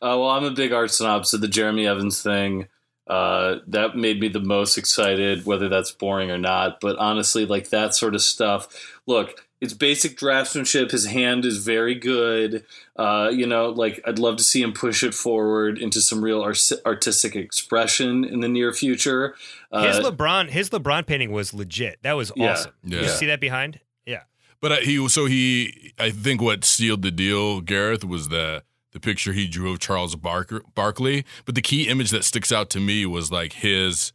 [0.01, 2.67] Uh, well, I'm a big art snob, so the Jeremy Evans thing
[3.07, 6.79] uh, that made me the most excited, whether that's boring or not.
[6.79, 8.67] But honestly, like that sort of stuff.
[9.05, 10.91] Look, it's basic draftsmanship.
[10.91, 12.65] His hand is very good.
[12.97, 16.41] Uh, you know, like I'd love to see him push it forward into some real
[16.41, 19.35] ars- artistic expression in the near future.
[19.71, 21.99] Uh, His LeBron his LeBron painting was legit.
[22.03, 22.51] That was Yeah.
[22.51, 22.71] awesome.
[22.83, 23.01] Yeah.
[23.01, 23.79] You see that behind?
[24.05, 24.23] Yeah.
[24.61, 28.63] But uh, he so he I think what sealed the deal, Gareth, was the
[28.93, 31.25] the picture he drew of Charles Barker, Barkley.
[31.45, 34.13] But the key image that sticks out to me was like his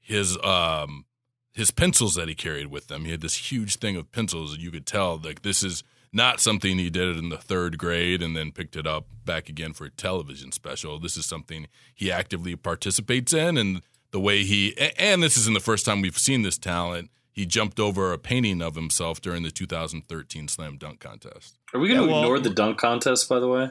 [0.00, 1.04] his um
[1.52, 3.04] his pencils that he carried with him.
[3.06, 6.40] He had this huge thing of pencils, and you could tell like this is not
[6.40, 9.72] something he did it in the third grade and then picked it up back again
[9.72, 10.98] for a television special.
[10.98, 15.60] This is something he actively participates in, and the way he and this isn't the
[15.60, 17.10] first time we've seen this talent.
[17.32, 21.58] He jumped over a painting of himself during the 2013 slam dunk contest.
[21.74, 23.28] are we going to Yeah, well- ignore the dunk contest?
[23.28, 23.68] By the way,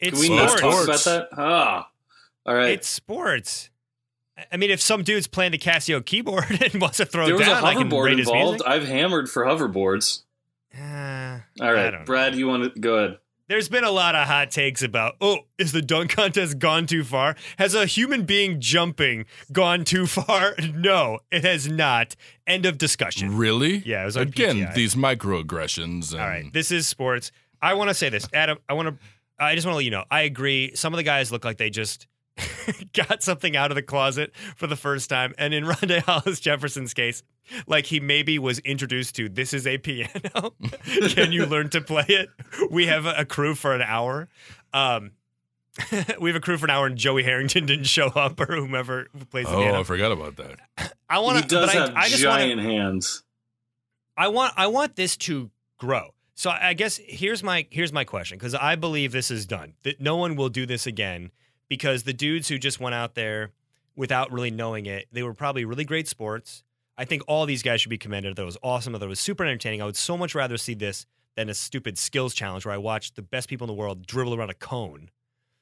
[0.00, 0.76] It's can we Well, not sports.
[0.76, 1.28] talk about that?
[1.40, 1.90] Ah,
[2.46, 2.70] all right.
[2.70, 3.70] It's sports.
[4.50, 7.46] I mean, if some dude's playing the Casio keyboard and wants to throw there was
[7.46, 8.50] down, a I can hoverboard rate his involved.
[8.60, 8.66] music.
[8.66, 10.22] I've hammered for hoverboards.
[10.76, 10.80] Uh,
[11.60, 12.38] All I right, don't Brad, know.
[12.38, 13.18] you want to go ahead?
[13.48, 17.04] There's been a lot of hot takes about, oh, is the dunk contest gone too
[17.04, 17.36] far?
[17.58, 20.54] Has a human being jumping gone too far?
[20.74, 22.16] No, it has not.
[22.46, 23.36] End of discussion.
[23.36, 23.82] Really?
[23.84, 24.74] Yeah, it was on again PTI.
[24.74, 26.12] these microaggressions.
[26.12, 27.30] And, All right, this is sports.
[27.60, 28.58] I want to say this, Adam.
[28.68, 28.94] I want to.
[29.38, 30.04] I just want to let you know.
[30.10, 30.72] I agree.
[30.74, 32.06] Some of the guys look like they just
[32.92, 36.94] got something out of the closet for the first time, and in Rondae Hollis Jefferson's
[36.94, 37.22] case,
[37.66, 40.54] like he maybe was introduced to this is a piano.
[41.08, 42.28] Can you learn to play it?
[42.70, 44.28] We have a, a crew for an hour.
[44.72, 45.12] Um,
[46.20, 49.06] we have a crew for an hour, and Joey Harrington didn't show up, or whomever
[49.30, 49.80] plays the oh, piano.
[49.80, 50.92] I forgot about that.
[51.08, 51.48] I want he to.
[51.48, 52.46] does but have I, I just want to.
[52.46, 53.22] giant hands.
[54.16, 56.14] I want I want this to grow.
[56.42, 59.74] So I guess here's my here's my question because I believe this is done.
[59.84, 61.30] That no one will do this again
[61.68, 63.52] because the dudes who just went out there
[63.94, 66.64] without really knowing it, they were probably really great sports.
[66.98, 68.34] I think all these guys should be commended.
[68.34, 68.92] That was awesome.
[68.92, 69.82] That was super entertaining.
[69.82, 73.14] I would so much rather see this than a stupid skills challenge where I watch
[73.14, 75.10] the best people in the world dribble around a cone.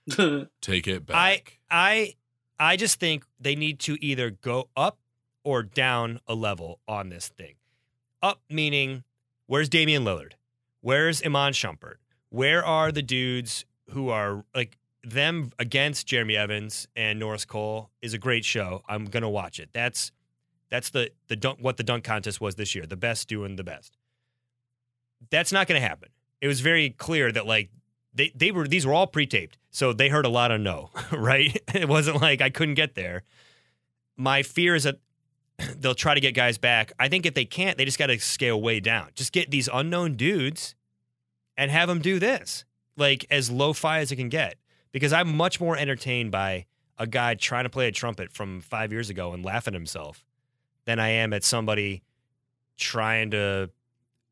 [0.63, 1.59] Take it back.
[1.71, 2.15] I.
[2.59, 4.99] I I just think they need to either go up
[5.45, 7.57] or down a level on this thing.
[8.23, 9.05] Up meaning
[9.47, 10.33] where's Damian Lillard?
[10.81, 11.97] Where's Iman Shumpert?
[12.31, 18.15] Where are the dudes who are like them against Jeremy Evans and Norris Cole is
[18.15, 18.83] a great show.
[18.89, 19.71] I'm gonna watch it.
[19.73, 20.13] That's
[20.71, 22.87] that's the the dunk what the dunk contest was this year.
[22.87, 23.97] The best doing the best.
[25.31, 26.11] That's not gonna happen.
[26.41, 27.71] It was very clear that like
[28.15, 31.57] they they were these were all pre-taped, so they heard a lot of no, right?
[31.75, 33.23] It wasn't like I couldn't get there.
[34.17, 34.99] My fear is that
[35.79, 36.93] they'll try to get guys back.
[36.99, 39.09] I think if they can't, they just got to scale way down.
[39.15, 40.75] Just get these unknown dudes
[41.57, 42.65] and have them do this,
[42.97, 44.57] like as lo-fi as it can get.
[44.93, 46.67] Because I'm much more entertained by
[46.99, 50.25] a guy trying to play a trumpet from five years ago and laugh at himself
[50.85, 52.03] than I am at somebody
[52.77, 53.71] trying to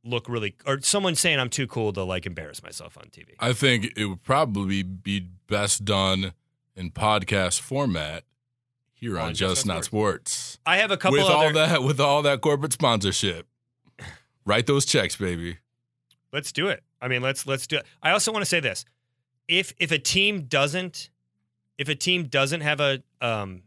[0.04, 3.34] look really or someone saying I'm too cool to like embarrass myself on TV.
[3.38, 6.32] I think it would probably be best done
[6.74, 8.24] in podcast format
[9.00, 10.58] here on, On Just Just Not Not Sports.
[10.66, 13.46] I have a couple with other all that with all that corporate sponsorship.
[14.44, 15.58] Write those checks, baby.
[16.32, 16.82] Let's do it.
[17.00, 17.86] I mean, let's let's do it.
[18.02, 18.84] I also want to say this:
[19.46, 21.10] if if a team doesn't,
[21.78, 23.62] if a team doesn't have a um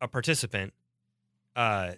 [0.00, 0.72] a participant,
[1.56, 1.92] uh,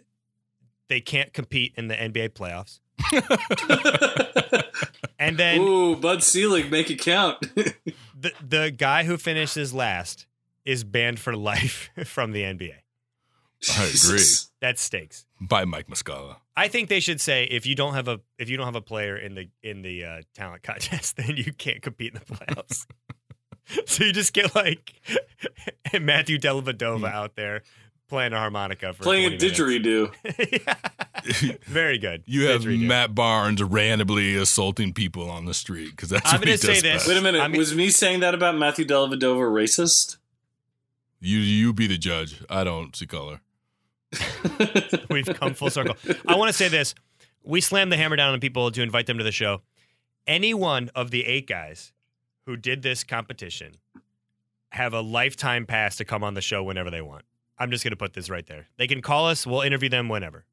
[0.89, 2.81] they can't compete in the NBA playoffs.
[5.19, 7.41] and then Ooh, Bud Selig, make it count.
[8.19, 10.27] the the guy who finishes last
[10.65, 12.75] is banned for life from the NBA.
[13.77, 14.23] I agree.
[14.63, 15.27] That stakes.
[15.41, 16.37] By Mike Muscala.
[16.57, 18.81] I think they should say if you don't have a if you don't have a
[18.81, 22.87] player in the in the uh, talent contest, then you can't compete in the playoffs.
[23.87, 24.95] so you just get like
[26.01, 27.63] Matthew Dellavedova out there
[28.09, 29.61] playing a harmonica for Playing a 20 minutes.
[29.61, 31.59] didgeridoo.
[31.67, 32.23] Very good.
[32.27, 36.55] You have Matt Barnes randomly assaulting people on the street because that's I'm what he
[36.57, 36.83] gonna say this.
[36.83, 37.09] best.
[37.09, 37.41] Wait a minute.
[37.41, 40.17] I mean- was me saying that about Matthew Dellavedova racist?
[41.21, 42.43] You you be the judge.
[42.49, 43.41] I don't see color.
[45.11, 45.97] We've come full circle.
[46.27, 46.95] I want to say this.
[47.45, 49.63] We slammed the hammer down on people to invite them to the show.
[50.27, 51.93] Any one of the eight guys
[52.47, 53.77] who did this competition
[54.73, 57.25] have a lifetime pass to come on the show whenever they want.
[57.59, 58.67] I'm just going to put this right there.
[58.79, 59.47] They can call us.
[59.47, 60.45] We'll interview them whenever.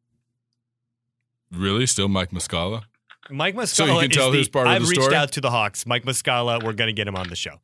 [1.51, 1.86] Really?
[1.86, 2.84] Still Mike Muscala?
[3.30, 5.51] Mike Muscala So you can tell who's part of I've the reached out to the
[5.51, 5.86] Hawks.
[5.86, 7.61] Mike Muscala, we're going to get him on the show.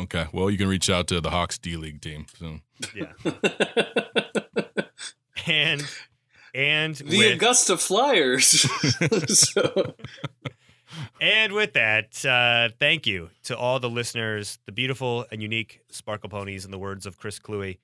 [0.00, 0.26] Okay.
[0.32, 2.26] Well, you can reach out to the Hawks D League team.
[2.38, 2.60] So.
[2.94, 3.12] Yeah.
[5.46, 5.84] and
[6.54, 8.66] and The with, Augusta Flyers.
[9.28, 9.94] so,
[11.20, 16.30] And with that, uh, thank you to all the listeners, the beautiful and unique Sparkle
[16.30, 17.78] Ponies, in the words of Chris Kluwe.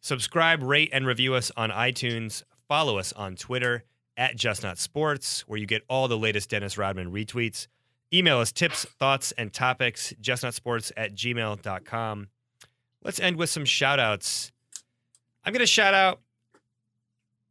[0.00, 2.42] Subscribe, rate, and review us on iTunes.
[2.68, 3.84] Follow us on Twitter
[4.16, 7.66] at Just Not Sports, where you get all the latest Dennis Rodman retweets.
[8.14, 12.28] Email us tips, thoughts, and topics, justnotsports at gmail.com.
[13.02, 14.52] Let's end with some shout outs.
[15.44, 16.20] I'm going to shout out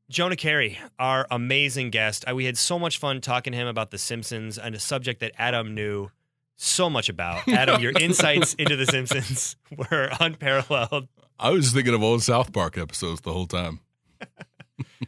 [0.09, 2.25] Jonah Keri, our amazing guest.
[2.29, 5.19] Uh, We had so much fun talking to him about The Simpsons and a subject
[5.21, 6.09] that Adam knew
[6.57, 7.47] so much about.
[7.49, 11.07] Adam, your insights into The Simpsons were unparalleled.
[11.39, 13.79] I was thinking of old South Park episodes the whole time.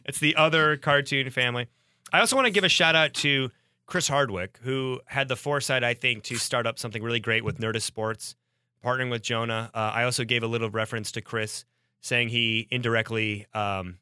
[0.06, 1.68] It's the other cartoon family.
[2.12, 3.50] I also want to give a shout out to
[3.86, 7.60] Chris Hardwick, who had the foresight, I think, to start up something really great with
[7.60, 8.36] Nerdist Sports,
[8.84, 9.70] partnering with Jonah.
[9.74, 11.66] Uh, I also gave a little reference to Chris,
[12.02, 13.98] saying he indirectly um,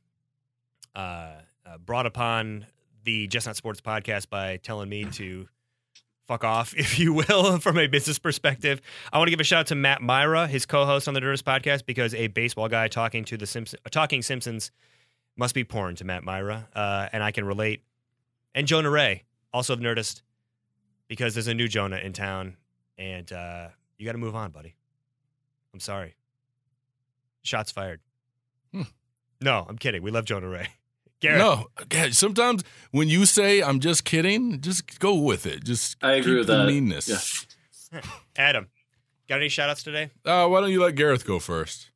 [0.96, 1.34] uh,
[1.66, 2.66] uh, brought upon
[3.04, 5.48] the Just Not Sports podcast by telling me to
[6.28, 8.82] fuck off, if you will, from a business perspective.
[9.12, 11.44] I want to give a shout out to Matt Mira, his co-host on the Nerdist
[11.44, 14.72] podcast, because a baseball guy talking to the Simpsons, talking Simpsons
[15.36, 17.82] must be porn to Matt Mira, uh, and I can relate.
[18.54, 19.24] And Jonah Ray,
[19.54, 20.22] also have Nerdist,
[21.08, 22.58] because there's a new Jonah in town,
[22.98, 24.76] and uh, you got to move on, buddy.
[25.74, 26.16] I'm sorry.
[27.44, 28.02] Shots fired.
[28.74, 28.84] Hmm.
[29.42, 30.04] No, I'm kidding.
[30.04, 30.68] We love Jonah Ray.
[31.22, 35.64] Gareth, No, God, sometimes when you say I'm just kidding, just go with it.
[35.64, 36.66] Just I agree keep with the that.
[36.66, 37.46] meanness.
[38.36, 38.70] Adam,
[39.30, 40.10] got any shout outs today?
[40.26, 41.91] Uh, why don't you let Gareth go first?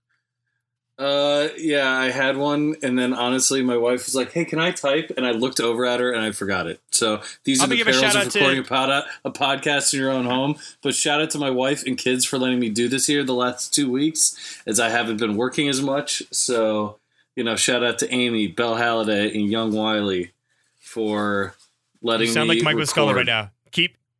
[0.98, 4.72] Uh, yeah, I had one, and then honestly, my wife was like, "Hey, can I
[4.72, 6.80] type?" And I looked over at her, and I forgot it.
[6.91, 10.00] So these I'm are the perils of out to- recording a, pod- a podcast in
[10.00, 10.56] your own home.
[10.82, 13.34] But shout out to my wife and kids for letting me do this here the
[13.34, 16.24] last two weeks, as I haven't been working as much.
[16.32, 16.98] So
[17.36, 20.32] you know, shout out to Amy, Belle Halliday, and Young Wiley
[20.80, 21.56] for
[22.02, 23.52] letting You sound like Mike Muscala right now.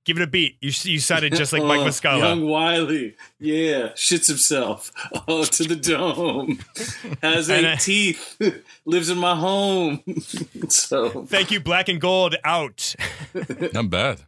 [0.06, 0.58] Keep give it a beat.
[0.62, 2.20] You you sounded just like Mike Oh, Muscala.
[2.20, 3.16] Young Wiley.
[3.40, 3.90] Yeah.
[3.90, 4.92] Shits himself.
[5.28, 6.60] Oh, to the dome.
[7.24, 8.38] Has And eight I- teeth.
[8.86, 10.04] Lives in my home.
[10.70, 12.36] so Thank you, Black and Gold.
[12.44, 12.94] Out.
[13.74, 14.22] Not bad.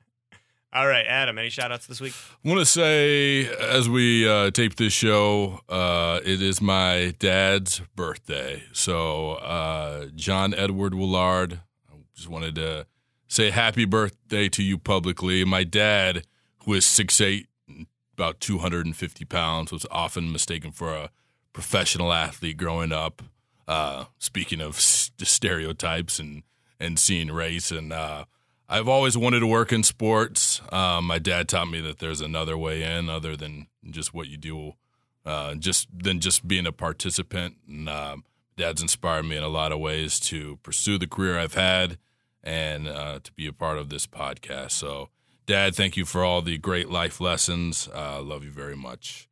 [0.73, 1.37] All right, Adam.
[1.37, 2.13] Any shout outs this week?
[2.43, 7.81] I want to say, as we uh, tape this show, uh, it is my dad's
[7.95, 8.63] birthday.
[8.73, 11.61] So, uh, John Edward Willard,
[11.91, 12.85] I just wanted to
[13.27, 15.43] say happy birthday to you publicly.
[15.43, 16.25] My dad,
[16.65, 17.45] who is 6'8,
[18.13, 21.09] about 250 pounds, was often mistaken for a
[21.53, 23.21] professional athlete growing up.
[23.67, 26.43] Uh, speaking of s- stereotypes and,
[26.79, 28.23] and seeing race, and uh,
[28.69, 30.61] I've always wanted to work in sports.
[30.71, 34.37] Um, my dad taught me that there's another way in other than just what you
[34.37, 34.73] do,
[35.25, 37.55] uh, just than just being a participant.
[37.67, 38.23] And um,
[38.55, 41.97] dad's inspired me in a lot of ways to pursue the career I've had
[42.47, 44.71] and uh, to be a part of this podcast.
[44.71, 45.09] So,
[45.45, 47.89] Dad, thank you for all the great life lessons.
[47.93, 49.27] Uh, love you very much.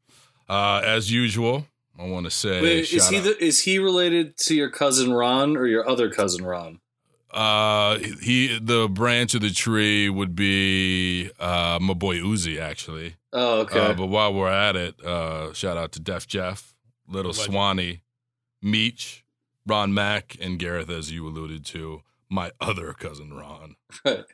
[0.49, 1.66] Uh, as usual,
[1.97, 5.13] I want to say, Wait, is he out- the, is he related to your cousin
[5.13, 6.82] Ron or your other cousin Ron?
[7.32, 13.16] Uh, he the branch of the tree would be uh my boy Uzi actually.
[13.34, 13.80] Oh, okay.
[13.80, 16.74] Uh, but while we're at it, uh, shout out to Def Jeff,
[17.09, 18.03] Little Swanee,
[18.61, 19.26] Meech,
[19.68, 22.03] Ron Mack, and Gareth, as you alluded to.
[22.36, 23.75] My other cousin Ron.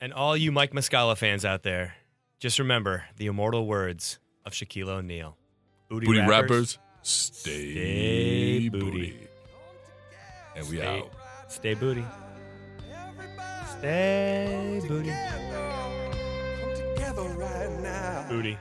[0.00, 1.94] And all you Mike Muscala fans out there,
[2.40, 5.38] just remember the immortal words of Shaquille O'Neal.
[5.88, 8.82] Booty, Booty rappers, rappers, stay, stay booty.
[8.90, 9.28] booty.
[10.56, 11.10] And we Stay- out.
[11.48, 12.04] Stay booty.
[13.78, 15.10] Stay booty.
[16.60, 18.26] Come together right now.
[18.28, 18.58] Booty.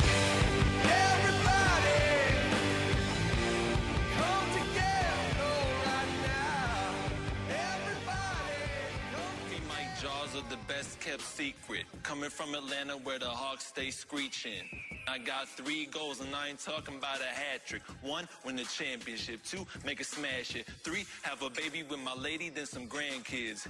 [10.04, 11.86] Jaws are the best kept secret.
[12.04, 14.68] Coming from Atlanta where the Hawks stay screeching.
[15.08, 17.84] I got three goals and I ain't talking about a hat trick.
[18.01, 19.43] One, win the championship.
[19.45, 20.68] Two, make a smash it.
[20.84, 23.66] Three, have a baby with my lady, then some grandkids.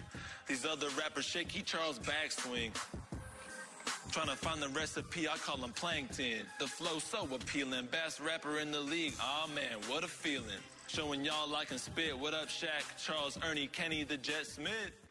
[0.48, 2.72] These other rappers, shaky Charles backswing.
[4.12, 6.48] Trying to find the recipe, I call them plankton.
[6.60, 9.14] The flow so appealing, best rapper in the league.
[9.22, 10.64] Aw man, what a feeling.
[10.88, 12.18] Showing y'all I can spit.
[12.18, 12.98] What up, Shaq?
[12.98, 15.03] Charles, Ernie, Kenny, the Jet Smith.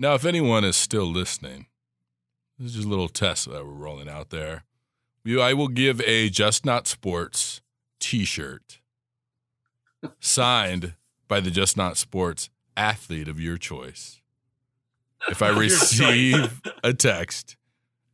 [0.00, 1.66] Now, if anyone is still listening,
[2.58, 4.64] this is just a little test that we're rolling out there.
[5.28, 7.60] I will give a Just Not Sports
[8.00, 8.80] T-shirt
[10.18, 10.94] signed
[11.28, 12.48] by the Just Not Sports
[12.78, 14.22] athlete of your choice.
[15.28, 17.58] If I receive a text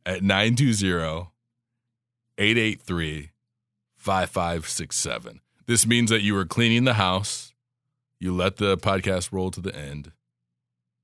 [0.05, 1.29] at 920
[2.37, 3.31] 883
[3.95, 5.39] 5567.
[5.67, 7.53] This means that you were cleaning the house,
[8.19, 10.11] you let the podcast roll to the end.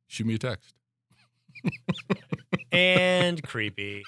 [0.08, 0.74] Shoot me a text.
[2.72, 4.04] And creepy.